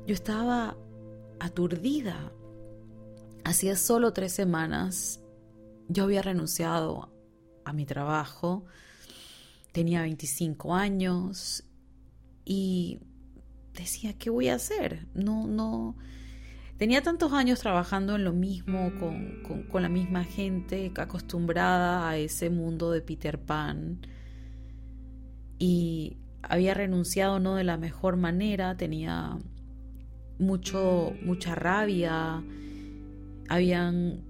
Yo 0.06 0.14
estaba 0.14 0.76
aturdida. 1.40 2.32
Hacía 3.42 3.74
solo 3.76 4.12
tres 4.12 4.32
semanas 4.32 5.20
yo 5.88 6.04
había 6.04 6.22
renunciado 6.22 7.10
a 7.64 7.72
mi 7.72 7.86
trabajo, 7.86 8.64
tenía 9.72 10.02
25 10.02 10.74
años 10.74 11.64
y 12.44 13.00
decía, 13.74 14.12
¿qué 14.18 14.30
voy 14.30 14.48
a 14.48 14.54
hacer? 14.54 15.06
No, 15.14 15.46
no. 15.46 15.96
Tenía 16.76 17.02
tantos 17.02 17.32
años 17.32 17.60
trabajando 17.60 18.14
en 18.16 18.24
lo 18.24 18.32
mismo, 18.32 18.92
con, 19.00 19.42
con 19.68 19.82
la 19.82 19.88
misma 19.88 20.24
gente, 20.24 20.92
acostumbrada 20.96 22.08
a 22.08 22.16
ese 22.16 22.50
mundo 22.50 22.92
de 22.92 23.00
Peter 23.00 23.40
Pan. 23.40 24.00
Y 25.58 26.16
había 26.42 26.74
renunciado 26.74 27.40
no 27.40 27.54
de 27.56 27.64
la 27.64 27.76
mejor 27.76 28.16
manera, 28.16 28.76
tenía 28.76 29.38
mucho, 30.38 31.12
mucha 31.22 31.54
rabia, 31.54 32.42
habían 33.48 34.22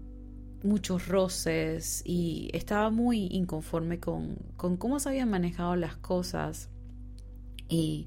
muchos 0.62 1.06
roces 1.06 2.02
y 2.04 2.50
estaba 2.52 2.90
muy 2.90 3.28
inconforme 3.30 4.00
con, 4.00 4.36
con 4.56 4.76
cómo 4.76 4.98
se 4.98 5.10
habían 5.10 5.30
manejado 5.30 5.76
las 5.76 5.96
cosas. 5.96 6.70
Y 7.68 8.06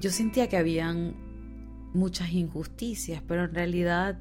yo 0.00 0.10
sentía 0.10 0.48
que 0.48 0.56
habían 0.56 1.14
muchas 1.94 2.32
injusticias, 2.32 3.22
pero 3.26 3.44
en 3.44 3.54
realidad 3.54 4.18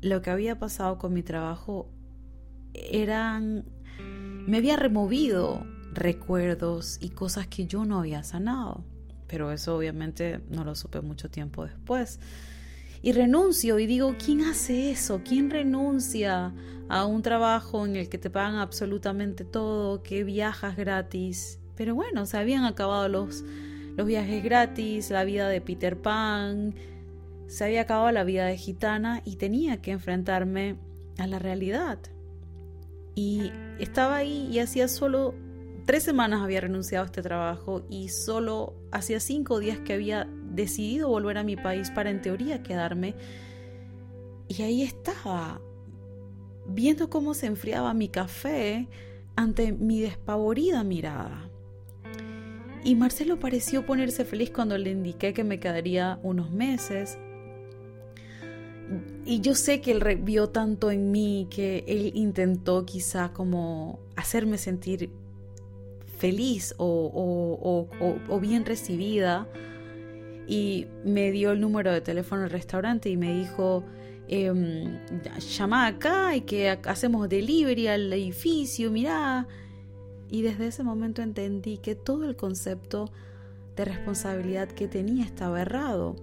lo 0.00 0.22
que 0.22 0.30
había 0.30 0.58
pasado 0.58 0.98
con 0.98 1.12
mi 1.12 1.22
trabajo 1.22 1.88
eran 2.74 3.64
me 4.46 4.56
había 4.56 4.76
removido 4.76 5.64
recuerdos 5.92 6.98
y 7.00 7.10
cosas 7.10 7.46
que 7.46 7.66
yo 7.66 7.84
no 7.84 7.98
había 7.98 8.22
sanado, 8.22 8.84
pero 9.26 9.52
eso 9.52 9.76
obviamente 9.76 10.40
no 10.50 10.64
lo 10.64 10.74
supe 10.74 11.00
mucho 11.00 11.30
tiempo 11.30 11.64
después 11.64 12.18
y 13.02 13.12
renuncio 13.12 13.78
y 13.78 13.86
digo, 13.86 14.14
¿quién 14.22 14.42
hace 14.42 14.90
eso? 14.90 15.22
¿Quién 15.24 15.50
renuncia 15.50 16.52
a 16.88 17.06
un 17.06 17.22
trabajo 17.22 17.86
en 17.86 17.96
el 17.96 18.08
que 18.08 18.18
te 18.18 18.28
pagan 18.28 18.56
absolutamente 18.56 19.44
todo, 19.44 20.02
que 20.02 20.22
viajas 20.22 20.76
gratis? 20.76 21.58
Pero 21.76 21.94
bueno, 21.94 22.26
se 22.26 22.36
habían 22.36 22.64
acabado 22.64 23.08
los, 23.08 23.42
los 23.96 24.06
viajes 24.06 24.44
gratis, 24.44 25.10
la 25.10 25.24
vida 25.24 25.48
de 25.48 25.62
Peter 25.62 25.96
Pan, 25.96 26.74
se 27.46 27.64
había 27.64 27.82
acabado 27.82 28.12
la 28.12 28.22
vida 28.22 28.46
de 28.46 28.58
gitana 28.58 29.22
y 29.24 29.36
tenía 29.36 29.80
que 29.80 29.92
enfrentarme 29.92 30.76
a 31.18 31.26
la 31.26 31.38
realidad. 31.38 31.98
Y 33.14 33.50
estaba 33.78 34.16
ahí 34.16 34.48
y 34.52 34.58
hacía 34.58 34.88
solo 34.88 35.34
tres 35.84 36.02
semanas 36.02 36.42
había 36.42 36.60
renunciado 36.60 37.04
a 37.04 37.06
este 37.06 37.22
trabajo 37.22 37.84
y 37.88 38.08
solo 38.08 38.74
hacía 38.92 39.20
cinco 39.20 39.58
días 39.58 39.78
que 39.80 39.92
había 39.92 40.28
decidido 40.52 41.08
volver 41.08 41.38
a 41.38 41.44
mi 41.44 41.56
país 41.56 41.90
para 41.90 42.10
en 42.10 42.22
teoría 42.22 42.62
quedarme. 42.62 43.14
Y 44.48 44.62
ahí 44.62 44.82
estaba, 44.82 45.60
viendo 46.66 47.10
cómo 47.10 47.34
se 47.34 47.46
enfriaba 47.46 47.94
mi 47.94 48.08
café 48.08 48.88
ante 49.36 49.72
mi 49.72 50.00
despavorida 50.00 50.84
mirada. 50.84 51.48
Y 52.82 52.94
Marcelo 52.94 53.38
pareció 53.38 53.84
ponerse 53.84 54.24
feliz 54.24 54.50
cuando 54.50 54.76
le 54.78 54.90
indiqué 54.90 55.34
que 55.34 55.44
me 55.44 55.60
quedaría 55.60 56.18
unos 56.22 56.50
meses. 56.50 57.18
Y 59.24 59.40
yo 59.40 59.54
sé 59.54 59.80
que 59.80 59.92
él 59.92 60.02
vio 60.22 60.48
tanto 60.48 60.90
en 60.90 61.10
mí 61.10 61.46
que 61.50 61.84
él 61.86 62.12
intentó 62.14 62.84
quizá 62.86 63.32
como 63.32 64.00
hacerme 64.16 64.58
sentir 64.58 65.10
feliz 66.20 66.74
o, 66.76 67.88
bien 68.40 68.66
recibida 68.66 69.48
y 70.46 70.86
me 71.04 71.30
dio 71.30 71.52
el 71.52 71.60
número 71.60 71.92
de 71.92 72.02
teléfono 72.02 72.42
del 72.42 72.50
restaurante 72.50 73.08
y 73.08 73.16
me 73.16 73.32
dijo, 73.32 73.84
eh, 74.28 74.52
llama 75.56 75.86
acá 75.86 76.36
y 76.36 76.42
que 76.42 76.68
hacemos 76.68 77.28
delivery 77.28 77.86
al 77.86 78.12
edificio, 78.12 78.90
mirá. 78.90 79.48
Y 80.28 80.42
desde 80.42 80.66
ese 80.66 80.82
momento 80.82 81.22
entendí 81.22 81.78
que 81.78 81.94
todo 81.94 82.28
el 82.28 82.36
concepto 82.36 83.10
de 83.74 83.86
responsabilidad 83.86 84.68
que 84.68 84.88
tenía 84.88 85.24
estaba 85.24 85.62
errado. 85.62 86.16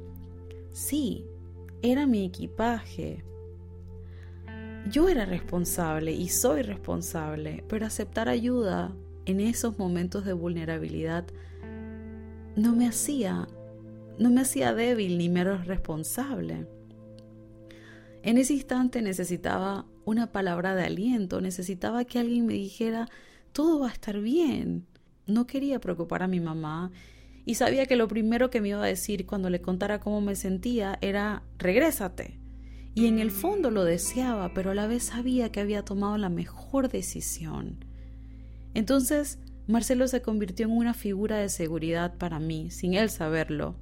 Sí, 0.72 1.26
era 1.82 2.06
mi 2.06 2.24
equipaje. 2.24 3.24
Yo 4.92 5.10
era 5.10 5.26
responsable 5.26 6.12
y 6.12 6.30
soy 6.30 6.62
responsable, 6.62 7.64
pero 7.68 7.86
aceptar 7.86 8.30
ayuda 8.30 8.96
en 9.28 9.42
esos 9.42 9.78
momentos 9.78 10.26
de 10.26 10.34
vulnerabilidad 10.34 11.26
no 12.56 12.76
me 12.76 12.88
hacía 12.88 13.48
no 14.18 14.32
me 14.32 14.42
hacía 14.42 14.74
débil 14.74 15.20
ni 15.20 15.30
mero 15.30 15.62
responsable. 15.64 16.66
En 18.24 18.40
ese 18.40 18.54
instante 18.54 19.04
necesitaba 19.04 19.86
una 20.06 20.32
palabra 20.32 20.74
de 20.74 20.86
aliento, 20.86 21.40
necesitaba 21.40 22.04
que 22.04 22.18
alguien 22.18 22.48
me 22.48 22.54
dijera, 22.54 23.08
todo 23.52 23.80
va 23.80 23.90
a 23.90 23.94
estar 23.94 24.20
bien. 24.20 24.88
No 25.28 25.46
quería 25.46 25.80
preocupar 25.80 26.24
a 26.24 26.28
mi 26.28 26.40
mamá 26.40 26.92
y 27.46 27.56
sabía 27.56 27.86
que 27.86 27.96
lo 27.96 28.08
primero 28.08 28.50
que 28.50 28.60
me 28.60 28.70
iba 28.70 28.84
a 28.84 28.88
decir 28.88 29.28
cuando 29.28 29.52
le 29.52 29.62
contara 29.62 30.00
cómo 30.00 30.20
me 30.20 30.36
sentía 30.36 30.98
era, 31.02 31.44
regrésate. 31.60 32.40
Y 32.96 33.06
en 33.06 33.20
el 33.20 33.30
fondo 33.30 33.70
lo 33.70 33.84
deseaba, 33.84 34.54
pero 34.56 34.72
a 34.72 34.76
la 34.76 34.88
vez 34.88 35.04
sabía 35.04 35.52
que 35.52 35.60
había 35.60 35.86
tomado 35.86 36.18
la 36.18 36.30
mejor 36.30 36.90
decisión. 36.90 37.87
Entonces, 38.78 39.40
Marcelo 39.68 40.08
se 40.08 40.22
convirtió 40.22 40.68
en 40.68 40.72
una 40.72 40.94
figura 40.94 41.38
de 41.38 41.50
seguridad 41.50 42.18
para 42.18 42.40
mí, 42.40 42.72
sin 42.72 42.94
él 42.94 43.10
saberlo 43.10 43.76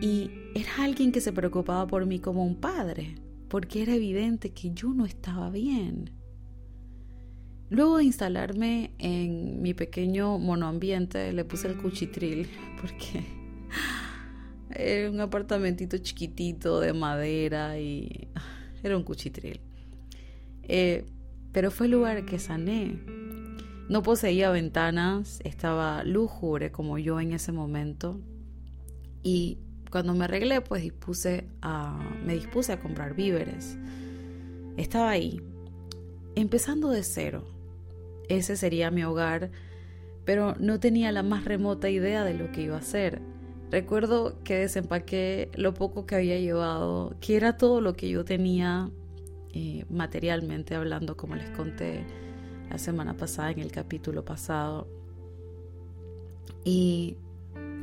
y 0.00 0.30
era 0.54 0.84
alguien 0.84 1.12
que 1.12 1.20
se 1.20 1.32
preocupaba 1.32 1.86
por 1.86 2.06
mí 2.06 2.18
como 2.18 2.44
un 2.44 2.56
padre, 2.56 3.16
porque 3.48 3.82
era 3.82 3.94
evidente 3.94 4.52
que 4.52 4.72
yo 4.72 4.90
no 4.90 5.04
estaba 5.04 5.50
bien. 5.50 6.10
Luego 7.68 7.98
de 7.98 8.04
instalarme 8.04 8.92
en 8.98 9.62
mi 9.62 9.74
pequeño 9.74 10.38
monoambiente, 10.38 11.32
le 11.32 11.44
puse 11.44 11.68
el 11.68 11.76
cuchitril, 11.76 12.48
porque 12.80 13.24
era 14.70 15.10
un 15.10 15.20
apartamentito 15.20 15.98
chiquitito 15.98 16.80
de 16.80 16.92
madera 16.92 17.78
y 17.78 18.28
era 18.82 18.96
un 18.96 19.04
cuchitril. 19.04 19.60
Eh, 20.62 21.04
pero 21.52 21.70
fue 21.70 21.86
el 21.86 21.92
lugar 21.92 22.24
que 22.24 22.38
sané. 22.38 22.98
No 23.90 24.04
poseía 24.04 24.52
ventanas, 24.52 25.40
estaba 25.42 26.04
lúgubre 26.04 26.70
como 26.70 26.96
yo 26.98 27.18
en 27.18 27.32
ese 27.32 27.50
momento. 27.50 28.20
Y 29.24 29.58
cuando 29.90 30.14
me 30.14 30.26
arreglé, 30.26 30.60
pues 30.60 30.80
dispuse 30.80 31.48
a, 31.60 31.98
me 32.24 32.34
dispuse 32.34 32.72
a 32.72 32.78
comprar 32.78 33.16
víveres. 33.16 33.76
Estaba 34.76 35.10
ahí, 35.10 35.42
empezando 36.36 36.90
de 36.90 37.02
cero. 37.02 37.42
Ese 38.28 38.56
sería 38.56 38.92
mi 38.92 39.02
hogar, 39.02 39.50
pero 40.24 40.54
no 40.60 40.78
tenía 40.78 41.10
la 41.10 41.24
más 41.24 41.44
remota 41.44 41.90
idea 41.90 42.22
de 42.22 42.34
lo 42.34 42.52
que 42.52 42.62
iba 42.62 42.76
a 42.76 42.78
hacer. 42.78 43.20
Recuerdo 43.72 44.38
que 44.44 44.54
desempaqué 44.54 45.50
lo 45.56 45.74
poco 45.74 46.06
que 46.06 46.14
había 46.14 46.38
llevado, 46.38 47.16
que 47.20 47.34
era 47.34 47.56
todo 47.56 47.80
lo 47.80 47.94
que 47.94 48.08
yo 48.08 48.24
tenía 48.24 48.88
eh, 49.52 49.84
materialmente 49.90 50.76
hablando, 50.76 51.16
como 51.16 51.34
les 51.34 51.50
conté 51.50 52.04
la 52.70 52.78
semana 52.78 53.16
pasada 53.16 53.50
en 53.50 53.58
el 53.58 53.72
capítulo 53.72 54.24
pasado. 54.24 54.86
Y 56.64 57.16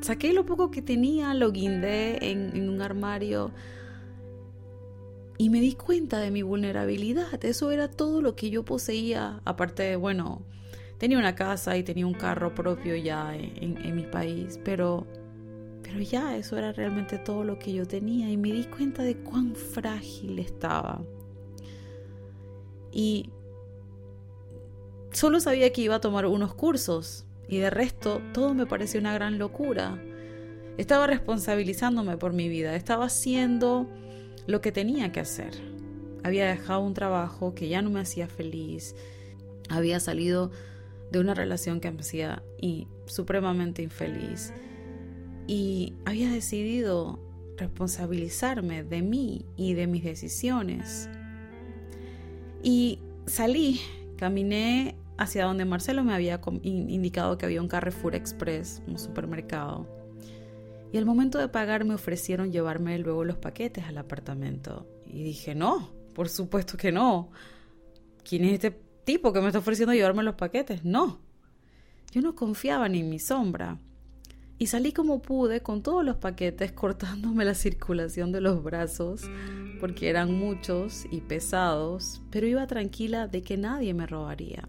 saqué 0.01 0.33
lo 0.33 0.45
poco 0.45 0.71
que 0.71 0.81
tenía, 0.81 1.33
lo 1.33 1.51
guindé 1.51 2.31
en, 2.31 2.69
un 2.69 2.81
armario 2.81 3.51
y 5.37 5.49
me 5.49 5.59
di 5.59 5.73
cuenta 5.73 6.19
de 6.19 6.31
mi 6.31 6.41
vulnerabilidad. 6.41 7.43
Eso 7.43 7.71
era 7.71 7.89
todo 7.89 8.21
lo 8.21 8.35
que 8.35 8.49
yo 8.49 8.63
poseía, 8.63 9.41
aparte 9.45 9.83
de, 9.83 9.95
bueno, 9.97 10.41
tenía 10.97 11.17
una 11.17 11.35
casa 11.35 11.77
y 11.77 11.83
tenía 11.83 12.07
un 12.07 12.13
carro 12.13 12.55
propio 12.55 12.95
ya 12.95 13.35
en, 13.35 13.77
en, 13.77 13.95
mi 13.95 14.03
país, 14.03 14.59
pero, 14.63 15.05
pero 15.83 15.99
ya 15.99 16.37
eso 16.37 16.57
era 16.57 16.71
realmente 16.71 17.17
todo 17.17 17.43
lo 17.43 17.59
que 17.59 17.73
yo 17.73 17.85
tenía 17.85 18.31
y 18.31 18.37
me 18.37 18.51
di 18.51 18.63
cuenta 18.65 19.03
de 19.03 19.17
cuán 19.17 19.55
frágil 19.55 20.39
estaba. 20.39 21.03
Y 22.91 23.29
solo 25.11 25.39
sabía 25.39 25.71
que 25.71 25.81
iba 25.81 25.95
a 25.95 26.01
tomar 26.01 26.25
unos 26.25 26.53
cursos 26.53 27.25
Y 27.49 27.57
de 27.57 27.69
resto, 27.69 28.21
todo 28.33 28.53
me 28.53 28.65
pareció 28.65 28.99
una 28.99 29.13
gran 29.13 29.37
locura. 29.39 30.01
Estaba 30.77 31.07
responsabilizándome 31.07 32.17
por 32.17 32.33
mi 32.33 32.49
vida, 32.49 32.75
estaba 32.75 33.05
haciendo 33.05 33.89
lo 34.47 34.61
que 34.61 34.71
tenía 34.71 35.11
que 35.11 35.21
hacer. 35.21 35.51
Había 36.23 36.45
dejado 36.47 36.81
un 36.81 36.93
trabajo 36.93 37.55
que 37.55 37.69
ya 37.69 37.81
no 37.81 37.89
me 37.89 38.01
hacía 38.01 38.27
feliz, 38.27 38.95
había 39.69 39.99
salido 39.99 40.51
de 41.11 41.19
una 41.19 41.33
relación 41.33 41.79
que 41.79 41.91
me 41.91 42.01
hacía 42.01 42.43
supremamente 43.05 43.81
infeliz 43.81 44.53
y 45.47 45.93
había 46.05 46.29
decidido 46.29 47.19
responsabilizarme 47.57 48.83
de 48.83 49.01
mí 49.01 49.45
y 49.55 49.73
de 49.73 49.87
mis 49.87 50.03
decisiones. 50.03 51.09
Y 52.61 52.99
salí, 53.25 53.79
caminé 54.17 54.97
hacia 55.17 55.45
donde 55.45 55.65
Marcelo 55.65 56.03
me 56.03 56.13
había 56.13 56.41
indicado 56.63 57.37
que 57.37 57.45
había 57.45 57.61
un 57.61 57.67
Carrefour 57.67 58.15
Express, 58.15 58.81
un 58.87 58.99
supermercado. 58.99 59.87
Y 60.91 60.97
al 60.97 61.05
momento 61.05 61.37
de 61.37 61.47
pagar 61.49 61.85
me 61.85 61.93
ofrecieron 61.93 62.51
llevarme 62.51 62.97
luego 62.99 63.23
los 63.25 63.37
paquetes 63.37 63.85
al 63.85 63.97
apartamento. 63.97 64.87
Y 65.05 65.23
dije, 65.23 65.55
no, 65.55 65.89
por 66.13 66.29
supuesto 66.29 66.77
que 66.77 66.91
no. 66.91 67.29
¿Quién 68.23 68.45
es 68.45 68.53
este 68.53 68.71
tipo 69.03 69.33
que 69.33 69.41
me 69.41 69.47
está 69.47 69.59
ofreciendo 69.59 69.93
llevarme 69.93 70.23
los 70.23 70.35
paquetes? 70.35 70.83
No. 70.83 71.19
Yo 72.11 72.21
no 72.21 72.35
confiaba 72.35 72.87
ni 72.87 73.01
en 73.01 73.09
mi 73.09 73.19
sombra. 73.19 73.79
Y 74.59 74.67
salí 74.67 74.91
como 74.91 75.21
pude 75.21 75.61
con 75.61 75.83
todos 75.83 76.03
los 76.03 76.17
paquetes 76.17 76.71
cortándome 76.73 77.45
la 77.45 77.53
circulación 77.53 78.31
de 78.31 78.41
los 78.41 78.63
brazos 78.63 79.21
porque 79.79 80.09
eran 80.09 80.33
muchos 80.33 81.05
y 81.11 81.21
pesados, 81.21 82.21
pero 82.31 82.47
iba 82.47 82.65
tranquila 82.67 83.27
de 83.27 83.43
que 83.43 83.57
nadie 83.57 83.93
me 83.93 84.07
robaría. 84.07 84.67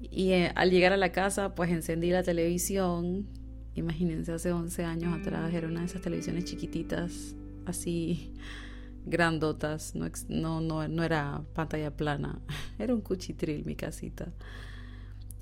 Y 0.00 0.30
eh, 0.30 0.52
al 0.54 0.70
llegar 0.70 0.92
a 0.92 0.96
la 0.96 1.10
casa, 1.10 1.54
pues 1.54 1.70
encendí 1.70 2.10
la 2.10 2.22
televisión. 2.22 3.26
Imagínense, 3.74 4.32
hace 4.32 4.52
11 4.52 4.84
años 4.84 5.18
atrás 5.18 5.52
era 5.52 5.66
una 5.66 5.80
de 5.80 5.86
esas 5.86 6.02
televisiones 6.02 6.44
chiquititas, 6.44 7.34
así 7.66 8.32
grandotas, 9.06 9.94
no, 9.94 10.06
no, 10.28 10.60
no, 10.60 10.86
no 10.88 11.02
era 11.02 11.42
pantalla 11.54 11.96
plana, 11.96 12.40
era 12.78 12.94
un 12.94 13.00
cuchitril 13.00 13.64
mi 13.64 13.74
casita. 13.74 14.32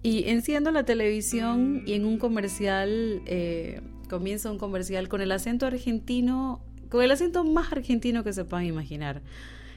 Y 0.07 0.29
enciendo 0.31 0.71
la 0.71 0.85
televisión 0.85 1.83
y 1.85 1.95
en 1.95 2.05
un 2.05 2.19
comercial, 2.19 3.23
eh, 3.27 3.81
comienza 4.09 4.53
un 4.53 4.57
comercial 4.57 5.09
con 5.09 5.21
el 5.21 5.33
acento 5.33 5.67
argentino, 5.67 6.65
con 6.91 7.03
el 7.03 7.11
acento 7.11 7.43
más 7.43 7.73
argentino 7.73 8.23
que 8.23 8.33
se 8.33 8.45
puedan 8.45 8.67
imaginar. 8.67 9.21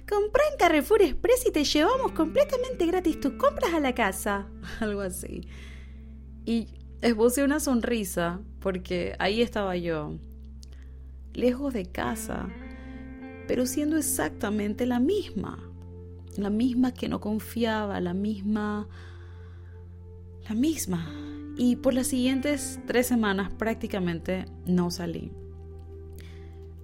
Comprá 0.08 0.44
en 0.52 0.58
Carrefour 0.60 1.02
Express 1.02 1.48
y 1.48 1.52
te 1.52 1.64
llevamos 1.64 2.12
completamente 2.12 2.86
gratis 2.86 3.20
tus 3.20 3.34
compras 3.34 3.74
a 3.74 3.80
la 3.80 3.96
casa. 3.96 4.46
Algo 4.82 5.02
así. 5.02 5.48
Y 6.46 6.68
esbocé 7.02 7.44
una 7.44 7.60
sonrisa 7.60 8.40
porque 8.60 9.16
ahí 9.18 9.42
estaba 9.42 9.78
yo, 9.78 10.20
lejos 11.34 11.74
de 11.74 11.88
casa, 11.88 12.50
pero 13.48 13.66
siendo 13.66 13.98
exactamente 13.98 14.86
la 14.86 15.00
misma. 15.00 15.58
La 16.38 16.52
misma 16.52 16.94
que 16.94 17.10
no 17.10 17.20
confiaba, 17.20 18.00
la 18.00 18.14
misma... 18.14 18.88
La 20.50 20.56
misma. 20.56 21.08
Y 21.58 21.76
por 21.76 21.94
las 21.94 22.08
siguientes 22.08 22.80
tres 22.88 23.06
semanas 23.06 23.52
prácticamente 23.54 24.46
no 24.66 24.90
salí. 24.90 25.32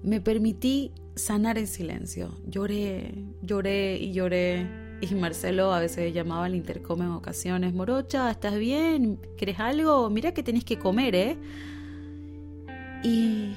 Me 0.03 0.21
permití 0.21 0.91
sanar 1.15 1.57
en 1.57 1.65
silencio. 1.65 2.29
Lloré, 2.45 3.25
lloré 3.41 3.97
y 3.97 4.13
lloré. 4.13 4.69
Y 5.01 5.15
Marcelo 5.15 5.73
a 5.73 5.79
veces 5.79 6.13
llamaba 6.13 6.45
al 6.45 6.55
intercom 6.55 7.01
en 7.01 7.07
ocasiones, 7.09 7.73
Morocha, 7.73 8.29
¿estás 8.29 8.57
bien? 8.57 9.19
¿Quieres 9.35 9.59
algo? 9.59 10.09
Mira 10.09 10.31
que 10.33 10.43
tenés 10.43 10.63
que 10.63 10.77
comer, 10.77 11.15
¿eh? 11.15 11.37
Y 13.03 13.53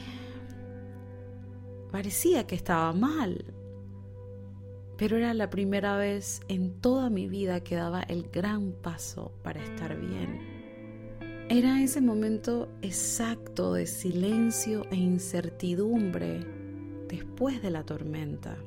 parecía 1.93 2.47
que 2.47 2.55
estaba 2.55 2.93
mal. 2.93 3.45
Pero 4.99 5.17
era 5.17 5.33
la 5.33 5.49
primera 5.49 5.97
vez 5.97 6.43
en 6.49 6.81
toda 6.81 7.09
mi 7.09 7.29
vida 7.29 7.61
que 7.61 7.77
daba 7.77 8.03
el 8.03 8.25
gran 8.25 8.73
paso 8.73 9.33
para 9.43 9.63
estar 9.63 9.99
bien. 9.99 10.59
Era 11.49 11.83
ese 11.83 12.03
momento 12.03 12.69
exacto 12.83 13.73
de 13.73 13.87
silencio 13.87 14.85
e 14.91 14.97
incertidumbre 14.97 16.45
después 17.09 17.63
de 17.63 17.71
la 17.71 17.85
tormenta. 17.85 18.59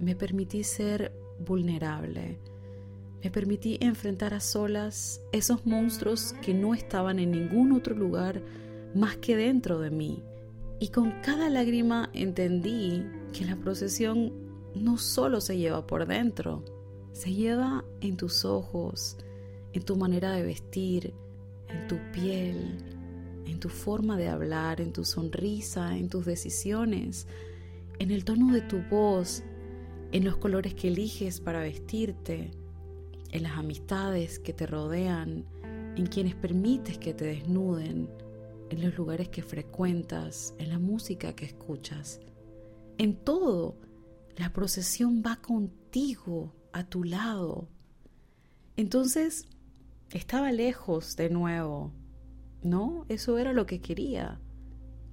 Me 0.00 0.16
permití 0.16 0.64
ser 0.64 1.12
vulnerable. 1.38 2.40
Me 3.22 3.30
permití 3.30 3.78
enfrentar 3.80 4.34
a 4.34 4.40
solas 4.40 5.22
esos 5.30 5.64
monstruos 5.64 6.34
que 6.42 6.52
no 6.52 6.74
estaban 6.74 7.20
en 7.20 7.30
ningún 7.30 7.70
otro 7.72 7.94
lugar 7.94 8.42
más 8.94 9.16
que 9.18 9.36
dentro 9.36 9.78
de 9.78 9.90
mí. 9.90 10.24
Y 10.80 10.88
con 10.88 11.12
cada 11.22 11.48
lágrima 11.48 12.10
entendí 12.12 13.06
que 13.32 13.44
la 13.44 13.54
procesión 13.54 14.41
no 14.74 14.98
solo 14.98 15.40
se 15.40 15.58
lleva 15.58 15.86
por 15.86 16.06
dentro, 16.06 16.64
se 17.12 17.32
lleva 17.32 17.84
en 18.00 18.16
tus 18.16 18.44
ojos, 18.44 19.16
en 19.72 19.82
tu 19.82 19.96
manera 19.96 20.32
de 20.32 20.42
vestir, 20.42 21.14
en 21.68 21.88
tu 21.88 21.96
piel, 22.12 22.78
en 23.46 23.60
tu 23.60 23.68
forma 23.68 24.16
de 24.16 24.28
hablar, 24.28 24.80
en 24.80 24.92
tu 24.92 25.04
sonrisa, 25.04 25.96
en 25.96 26.08
tus 26.08 26.24
decisiones, 26.24 27.26
en 27.98 28.10
el 28.10 28.24
tono 28.24 28.52
de 28.52 28.62
tu 28.62 28.82
voz, 28.90 29.42
en 30.12 30.24
los 30.24 30.36
colores 30.36 30.74
que 30.74 30.88
eliges 30.88 31.40
para 31.40 31.60
vestirte, 31.60 32.50
en 33.30 33.42
las 33.42 33.58
amistades 33.58 34.38
que 34.38 34.52
te 34.52 34.66
rodean, 34.66 35.46
en 35.96 36.06
quienes 36.06 36.34
permites 36.34 36.98
que 36.98 37.14
te 37.14 37.26
desnuden, 37.26 38.08
en 38.70 38.82
los 38.82 38.96
lugares 38.96 39.28
que 39.28 39.42
frecuentas, 39.42 40.54
en 40.58 40.70
la 40.70 40.78
música 40.78 41.34
que 41.34 41.44
escuchas. 41.44 42.20
En 42.98 43.16
todo, 43.16 43.76
la 44.36 44.52
procesión 44.52 45.22
va 45.24 45.36
contigo, 45.36 46.54
a 46.72 46.84
tu 46.84 47.04
lado. 47.04 47.68
Entonces, 48.76 49.46
estaba 50.10 50.52
lejos 50.52 51.16
de 51.16 51.30
nuevo, 51.30 51.92
no, 52.62 53.04
eso 53.08 53.38
era 53.38 53.52
lo 53.52 53.66
que 53.66 53.80
quería, 53.80 54.40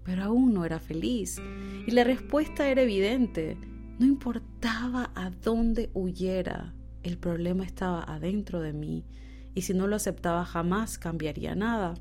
pero 0.04 0.24
aún 0.24 0.54
no 0.54 0.66
era 0.66 0.80
feliz. 0.80 1.42
Y 1.88 1.92
la 1.92 2.04
respuesta 2.04 2.70
era 2.70 2.84
evidente. 2.84 3.58
No 3.98 4.06
importaba 4.06 5.12
a 5.16 5.30
dónde 5.30 5.90
huyera, 5.94 6.74
el 7.04 7.18
problema 7.18 7.66
estaba 7.66 8.04
adentro 8.04 8.62
de 8.62 8.72
mí, 8.72 9.06
y 9.56 9.64
si 9.64 9.74
no 9.74 9.88
lo 9.88 9.96
aceptaba 9.96 10.46
jamás 10.46 10.98
cambiaría 10.98 11.56
nada. 11.56 11.96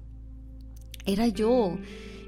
Era 1.06 1.26
yo, 1.28 1.78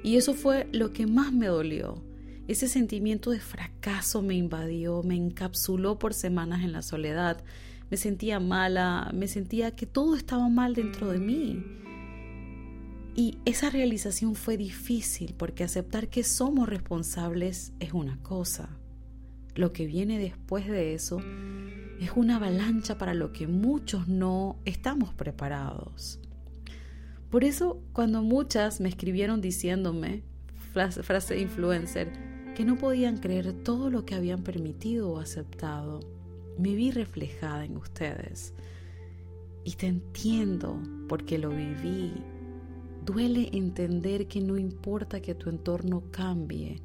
y 0.03 0.17
eso 0.17 0.33
fue 0.33 0.67
lo 0.73 0.91
que 0.91 1.07
más 1.07 1.31
me 1.31 1.47
dolió. 1.47 2.03
Ese 2.51 2.67
sentimiento 2.67 3.31
de 3.31 3.39
fracaso 3.39 4.21
me 4.21 4.35
invadió, 4.35 5.03
me 5.03 5.15
encapsuló 5.15 5.97
por 5.97 6.13
semanas 6.13 6.65
en 6.65 6.73
la 6.73 6.81
soledad. 6.81 7.41
Me 7.89 7.95
sentía 7.95 8.41
mala, 8.41 9.09
me 9.13 9.29
sentía 9.29 9.73
que 9.73 9.85
todo 9.85 10.17
estaba 10.17 10.49
mal 10.49 10.75
dentro 10.75 11.09
de 11.09 11.19
mí. 11.19 11.63
Y 13.15 13.37
esa 13.45 13.69
realización 13.69 14.35
fue 14.35 14.57
difícil 14.57 15.33
porque 15.37 15.63
aceptar 15.63 16.09
que 16.09 16.25
somos 16.25 16.67
responsables 16.67 17.71
es 17.79 17.93
una 17.93 18.21
cosa. 18.21 18.77
Lo 19.55 19.71
que 19.71 19.85
viene 19.85 20.19
después 20.19 20.67
de 20.67 20.93
eso 20.93 21.21
es 22.01 22.11
una 22.17 22.35
avalancha 22.35 22.97
para 22.97 23.13
lo 23.13 23.31
que 23.31 23.47
muchos 23.47 24.09
no 24.09 24.59
estamos 24.65 25.13
preparados. 25.13 26.19
Por 27.29 27.45
eso 27.45 27.81
cuando 27.93 28.21
muchas 28.23 28.81
me 28.81 28.89
escribieron 28.89 29.39
diciéndome, 29.39 30.23
frase, 30.73 31.39
influencer, 31.39 32.30
que 32.55 32.65
no 32.65 32.77
podían 32.77 33.17
creer 33.17 33.53
todo 33.63 33.89
lo 33.89 34.05
que 34.05 34.15
habían 34.15 34.43
permitido 34.43 35.11
o 35.11 35.19
aceptado, 35.19 35.99
me 36.57 36.75
vi 36.75 36.91
reflejada 36.91 37.65
en 37.65 37.77
ustedes. 37.77 38.53
Y 39.63 39.73
te 39.73 39.87
entiendo 39.87 40.79
porque 41.07 41.37
lo 41.37 41.49
viví 41.49 42.13
Duele 43.03 43.49
entender 43.51 44.27
que 44.27 44.41
no 44.41 44.59
importa 44.59 45.23
que 45.23 45.33
tu 45.33 45.49
entorno 45.49 46.03
cambie, 46.11 46.79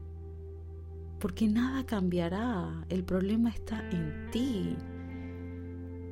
porque 1.20 1.46
nada 1.46 1.85
cambiará, 1.85 2.87
el 2.88 3.05
problema 3.05 3.50
está 3.50 3.87
en 3.90 4.31
ti. 4.31 4.76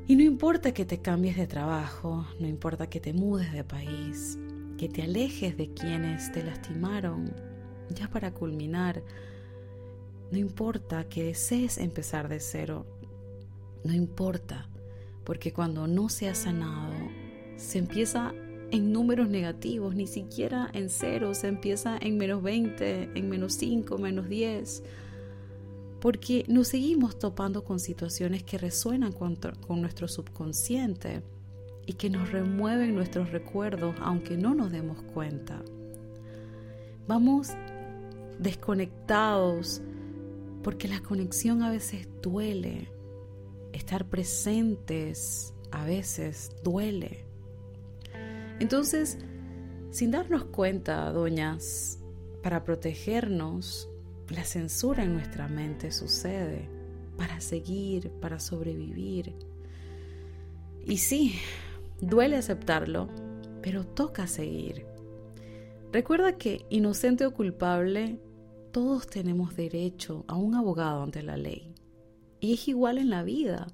Y 0.06 0.14
no 0.14 0.22
importa 0.22 0.74
que 0.74 0.84
te 0.84 1.00
cambies 1.00 1.38
de 1.38 1.46
trabajo, 1.46 2.26
no 2.38 2.46
importa 2.46 2.90
que 2.90 3.00
te 3.00 3.14
mudes 3.14 3.50
de 3.54 3.64
país, 3.64 4.38
que 4.76 4.90
te 4.90 5.00
alejes 5.00 5.56
de 5.56 5.72
quienes 5.72 6.30
te 6.32 6.44
lastimaron, 6.44 7.32
ya 7.88 8.06
para 8.10 8.34
culminar, 8.34 9.02
no 10.30 10.38
importa 10.38 11.08
que 11.08 11.24
desees 11.24 11.78
empezar 11.78 12.28
de 12.28 12.40
cero, 12.40 12.86
no 13.84 13.92
importa, 13.92 14.68
porque 15.24 15.52
cuando 15.52 15.86
no 15.86 16.08
se 16.08 16.28
ha 16.28 16.34
sanado, 16.34 16.92
se 17.56 17.78
empieza 17.78 18.34
en 18.70 18.92
números 18.92 19.28
negativos, 19.28 19.94
ni 19.94 20.06
siquiera 20.06 20.68
en 20.72 20.90
cero, 20.90 21.34
se 21.34 21.48
empieza 21.48 21.96
en 22.00 22.16
menos 22.16 22.42
20, 22.42 23.10
en 23.14 23.28
menos 23.28 23.54
5, 23.54 23.98
menos 23.98 24.28
10, 24.28 24.82
porque 26.00 26.44
nos 26.48 26.68
seguimos 26.68 27.18
topando 27.18 27.64
con 27.64 27.78
situaciones 27.78 28.42
que 28.42 28.58
resuenan 28.58 29.12
con, 29.12 29.36
con 29.36 29.80
nuestro 29.80 30.08
subconsciente 30.08 31.22
y 31.86 31.94
que 31.94 32.10
nos 32.10 32.32
remueven 32.32 32.94
nuestros 32.94 33.30
recuerdos 33.30 33.94
aunque 34.00 34.36
no 34.36 34.54
nos 34.54 34.72
demos 34.72 35.02
cuenta. 35.02 35.62
Vamos 37.06 37.50
desconectados 38.38 39.82
porque 40.64 40.88
la 40.88 41.00
conexión 41.00 41.62
a 41.62 41.70
veces 41.70 42.08
duele. 42.22 42.90
Estar 43.72 44.06
presentes 44.06 45.54
a 45.70 45.84
veces 45.84 46.50
duele. 46.64 47.26
Entonces, 48.60 49.18
sin 49.90 50.10
darnos 50.10 50.44
cuenta, 50.44 51.10
doñas, 51.12 51.98
para 52.42 52.64
protegernos, 52.64 53.88
la 54.28 54.44
censura 54.44 55.04
en 55.04 55.14
nuestra 55.14 55.48
mente 55.48 55.92
sucede 55.92 56.68
para 57.18 57.40
seguir, 57.40 58.10
para 58.20 58.40
sobrevivir. 58.40 59.34
Y 60.86 60.98
sí, 60.98 61.34
duele 62.00 62.36
aceptarlo, 62.36 63.08
pero 63.62 63.84
toca 63.84 64.26
seguir. 64.26 64.86
Recuerda 65.92 66.38
que, 66.38 66.64
inocente 66.70 67.26
o 67.26 67.34
culpable, 67.34 68.18
todos 68.74 69.06
tenemos 69.06 69.54
derecho 69.54 70.24
a 70.26 70.34
un 70.34 70.56
abogado 70.56 71.04
ante 71.04 71.22
la 71.22 71.36
ley. 71.36 71.72
Y 72.40 72.54
es 72.54 72.66
igual 72.66 72.98
en 72.98 73.08
la 73.08 73.22
vida. 73.22 73.68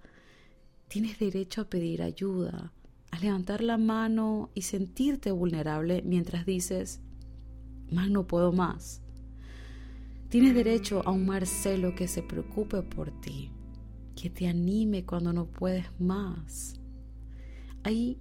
Tienes 0.89 1.19
derecho 1.19 1.63
a 1.63 1.71
pedir 1.71 2.03
ayuda, 2.03 2.75
a 3.11 3.19
levantar 3.19 3.63
la 3.63 3.79
mano 3.79 4.51
y 4.53 4.61
sentirte 4.61 5.31
vulnerable 5.31 6.03
mientras 6.05 6.45
dices, 6.45 7.01
más 7.91 8.11
no 8.11 8.27
puedo 8.27 8.53
más. 8.53 9.01
Tienes 10.29 10.55
derecho 10.55 11.01
a 11.07 11.13
un 11.13 11.25
Marcelo 11.25 11.95
que 11.95 12.07
se 12.07 12.23
preocupe 12.23 12.83
por 12.83 13.11
ti, 13.23 13.51
que 14.15 14.29
te 14.29 14.49
anime 14.49 15.07
cuando 15.07 15.33
no 15.33 15.47
puedes 15.47 15.87
más. 15.99 16.79
Hay 17.85 18.19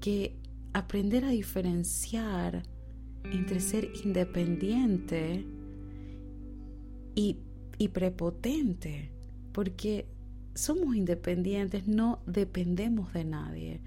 que 0.00 0.36
aprender 0.72 1.24
a 1.24 1.28
diferenciar 1.28 2.64
entre 3.30 3.60
ser 3.60 3.92
independiente 4.04 5.46
y, 7.16 7.38
prepotente, 7.88 9.10
porque 9.52 10.06
somos 10.54 10.94
independientes, 10.94 11.88
no 11.88 12.20
dependemos 12.26 13.12
de 13.12 13.24
nadie, 13.24 13.80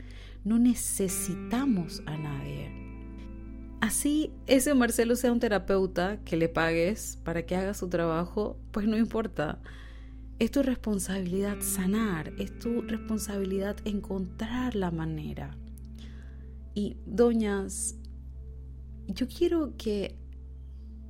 no 0.44 0.58
necesitamos 0.58 2.02
a 2.08 2.18
nadie. 2.18 2.72
Así 3.82 4.32
ese 4.48 4.74
Marcelo 4.74 5.16
sea 5.16 5.32
un 5.32 5.40
terapeuta 5.40 6.20
que 6.26 6.38
le 6.38 6.50
pagues 6.50 7.20
para 7.24 7.46
que 7.46 7.56
haga 7.56 7.74
su 7.74 7.88
trabajo, 7.88 8.58
pues 8.72 8.88
no 8.88 8.98
importa. 8.98 9.62
Es 10.40 10.52
tu 10.52 10.64
responsabilidad 10.64 11.58
sanar, 11.62 12.34
es 12.40 12.58
tu 12.60 12.82
responsabilidad 12.82 13.78
encontrar 13.86 14.76
la 14.76 14.90
manera. 14.90 15.56
Y 16.74 16.98
doñas, 17.06 17.96
yo 19.08 19.28
quiero 19.28 19.76
que 19.78 20.18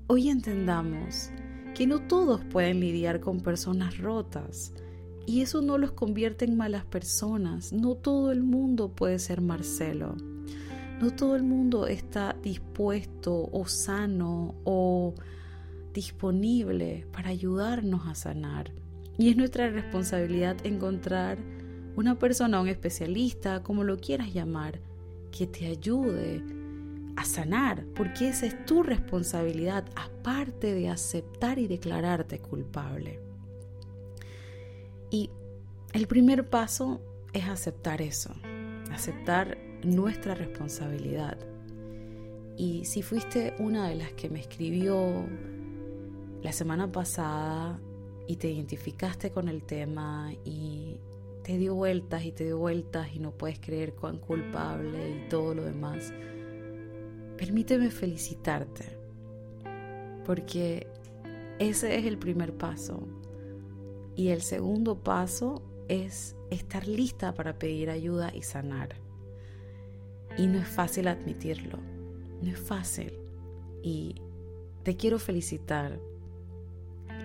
hoy 0.08 0.30
entendamos 0.30 1.32
que 1.74 1.88
no 1.88 2.00
todos 2.00 2.44
pueden 2.46 2.80
lidiar 2.80 3.20
con 3.20 3.42
personas 3.42 3.98
rotas 3.98 4.74
y 5.26 5.42
eso 5.42 5.62
no 5.62 5.78
los 5.78 5.92
convierte 5.92 6.46
en 6.46 6.58
malas 6.58 6.86
personas. 6.86 7.72
No 7.72 7.96
todo 7.96 8.32
el 8.32 8.44
mundo 8.44 8.90
puede 8.90 9.20
ser 9.20 9.42
Marcelo. 9.42 10.16
No 11.00 11.12
todo 11.12 11.36
el 11.36 11.44
mundo 11.44 11.88
está 11.88 12.36
dispuesto 12.42 13.48
o 13.52 13.66
sano 13.68 14.56
o 14.64 15.14
disponible 15.94 17.06
para 17.14 17.30
ayudarnos 17.30 18.08
a 18.08 18.16
sanar. 18.16 18.72
Y 19.18 19.30
es 19.30 19.38
nuestra 19.38 19.70
responsabilidad 19.70 20.58
encontrar 20.66 21.38
una 21.96 22.18
persona, 22.18 22.60
un 22.60 22.68
especialista, 22.68 23.62
como 23.62 23.84
lo 23.84 23.98
quieras 23.98 24.34
llamar, 24.34 24.80
que 25.32 25.46
te 25.46 25.68
ayude 25.68 26.44
a 27.20 27.26
sanar, 27.26 27.84
porque 27.96 28.30
esa 28.30 28.46
es 28.46 28.66
tu 28.66 28.82
responsabilidad, 28.82 29.84
aparte 29.98 30.74
de 30.74 30.88
aceptar 30.88 31.60
y 31.60 31.68
declararte 31.68 32.40
culpable. 32.40 33.20
Y 35.12 35.30
el 35.92 36.08
primer 36.08 36.50
paso 36.50 37.02
es 37.34 37.44
aceptar 37.44 38.02
eso, 38.02 38.34
aceptar 38.94 39.58
nuestra 39.84 40.34
responsabilidad. 40.34 41.38
Y 42.56 42.86
si 42.86 43.02
fuiste 43.02 43.54
una 43.60 43.90
de 43.90 43.96
las 43.96 44.14
que 44.14 44.30
me 44.30 44.40
escribió 44.40 45.26
la 46.42 46.54
semana 46.54 46.90
pasada 46.90 47.82
y 48.28 48.38
te 48.38 48.50
identificaste 48.50 49.32
con 49.32 49.50
el 49.50 49.64
tema 49.64 50.32
y 50.46 51.02
te 51.44 51.58
dio 51.58 51.76
vueltas 51.76 52.24
y 52.24 52.32
te 52.32 52.46
dio 52.46 52.60
vueltas 52.60 53.14
y 53.14 53.20
no 53.20 53.32
puedes 53.32 53.60
creer 53.60 53.94
cuán 53.94 54.20
culpable 54.20 55.26
y 55.26 55.28
todo 55.28 55.54
lo 55.54 55.66
demás, 55.66 56.14
permíteme 57.40 57.90
felicitarte, 57.90 58.98
porque 60.26 60.88
ese 61.58 61.98
es 61.98 62.06
el 62.06 62.18
primer 62.18 62.54
paso. 62.54 63.08
Y 64.18 64.30
el 64.30 64.42
segundo 64.42 65.02
paso 65.02 65.64
es 65.88 66.36
estar 66.52 66.86
lista 66.86 67.34
para 67.34 67.58
pedir 67.58 67.90
ayuda 67.90 68.34
y 68.36 68.42
sanar. 68.42 68.90
Y 70.38 70.48
no 70.48 70.60
es 70.60 70.68
fácil 70.68 71.08
admitirlo, 71.08 71.80
no 72.42 72.52
es 72.52 72.60
fácil. 72.60 73.18
Y 73.82 74.16
te 74.84 74.98
quiero 74.98 75.18
felicitar. 75.18 75.98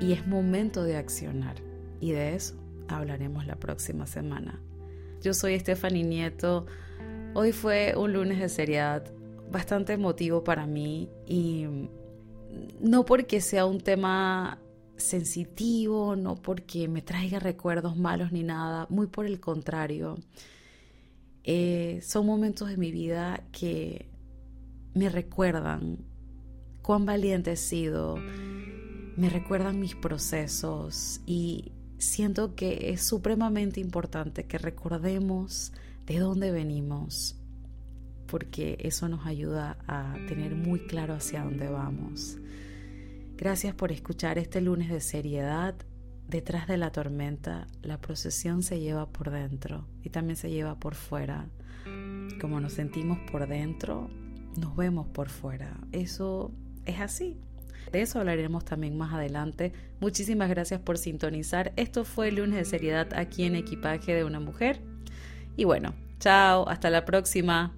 Y 0.01 0.13
es 0.13 0.27
momento 0.29 0.85
de 0.85 0.97
accionar. 0.97 1.57
Y 2.01 2.13
de 2.13 2.37
eso 2.37 2.55
hablaremos 2.87 3.47
la 3.47 3.57
próxima 3.57 4.07
semana. 4.07 4.61
Yo 5.21 5.35
soy 5.35 5.59
Stephanie 5.59 6.05
Nieto. 6.05 6.67
Hoy 7.35 7.51
fue 7.51 7.95
un 7.97 8.13
lunes 8.13 8.39
de 8.39 8.49
seriedad 8.49 9.14
bastante 9.55 9.93
emotivo 9.93 10.43
para 10.43 10.67
mí 10.67 11.09
y 11.29 11.65
no 12.81 13.05
porque 13.05 13.41
sea 13.41 13.67
un 13.67 13.81
tema 13.81 14.59
sensitivo, 14.97 16.17
no 16.17 16.35
porque 16.35 16.89
me 16.89 17.03
traiga 17.03 17.39
recuerdos 17.39 17.97
malos 17.97 18.33
ni 18.33 18.43
nada, 18.43 18.89
muy 18.91 19.07
por 19.07 19.27
el 19.27 19.39
contrario. 19.39 20.17
Eh, 21.45 22.01
son 22.03 22.27
momentos 22.27 22.69
de 22.69 22.77
mi 22.77 22.91
vida 22.91 23.45
que 23.53 24.09
me 24.93 25.09
recuerdan 25.09 25.99
cuán 26.83 27.07
valiente 27.07 27.53
he 27.53 27.57
sido, 27.57 28.17
me 28.17 29.31
recuerdan 29.31 29.79
mis 29.79 29.95
procesos 29.95 31.21
y 31.27 31.71
siento 31.99 32.57
que 32.57 32.91
es 32.91 33.07
supremamente 33.07 33.79
importante 33.79 34.47
que 34.47 34.59
recordemos 34.59 35.73
de 36.07 36.19
dónde 36.19 36.51
venimos, 36.51 37.37
porque 38.35 38.79
eso 38.81 39.09
nos 39.09 39.27
ayuda 39.27 39.79
a 39.87 40.17
tener 40.27 40.57
muy 40.57 40.81
claro 40.89 41.15
hacia 41.15 41.45
dónde 41.45 41.69
vamos. 41.69 42.37
Gracias 43.37 43.77
por 43.77 43.93
escuchar 43.93 44.39
este 44.39 44.61
lunes 44.61 44.89
de 44.89 45.01
seriedad 45.01 45.77
detrás 46.27 46.67
de 46.67 46.77
la 46.77 46.91
tormenta, 46.91 47.69
la 47.83 48.01
procesión 48.01 48.65
se 48.65 48.81
lleva 48.81 49.09
por 49.09 49.31
dentro 49.31 49.87
y 50.03 50.11
también 50.11 50.35
se 50.35 50.51
lleva 50.51 50.81
por 50.81 50.97
fuera. 50.97 51.47
Como 52.41 52.59
nos 52.59 52.73
sentimos 52.73 53.21
por 53.31 53.47
dentro, 53.47 54.11
nos 54.59 54.75
vemos 54.75 55.07
por 55.07 55.29
fuera. 55.29 55.79
Eso 55.93 56.51
es 56.87 56.99
así. 56.99 57.37
De 57.93 58.03
eso 58.03 58.19
hablaremos 58.19 58.65
también 58.65 58.99
más 58.99 59.15
adelante. 59.15 59.73
Muchísimas 60.01 60.49
gracias 60.49 60.81
por 60.81 60.99
sintonizar. 60.99 61.73
Esto 61.77 62.05
fue 62.05 62.31
el 62.31 62.35
lunes 62.35 62.57
de 62.57 62.65
seriedad 62.65 63.15
aquí 63.15 63.45
en 63.45 63.55
Equipaje 63.55 64.13
de 64.13 64.25
una 64.25 64.41
Mujer. 64.41 64.81
Y 65.57 65.63
bueno, 65.63 65.95
chao, 66.19 66.69
hasta 66.69 66.91
la 66.91 67.05
próxima. 67.05 67.73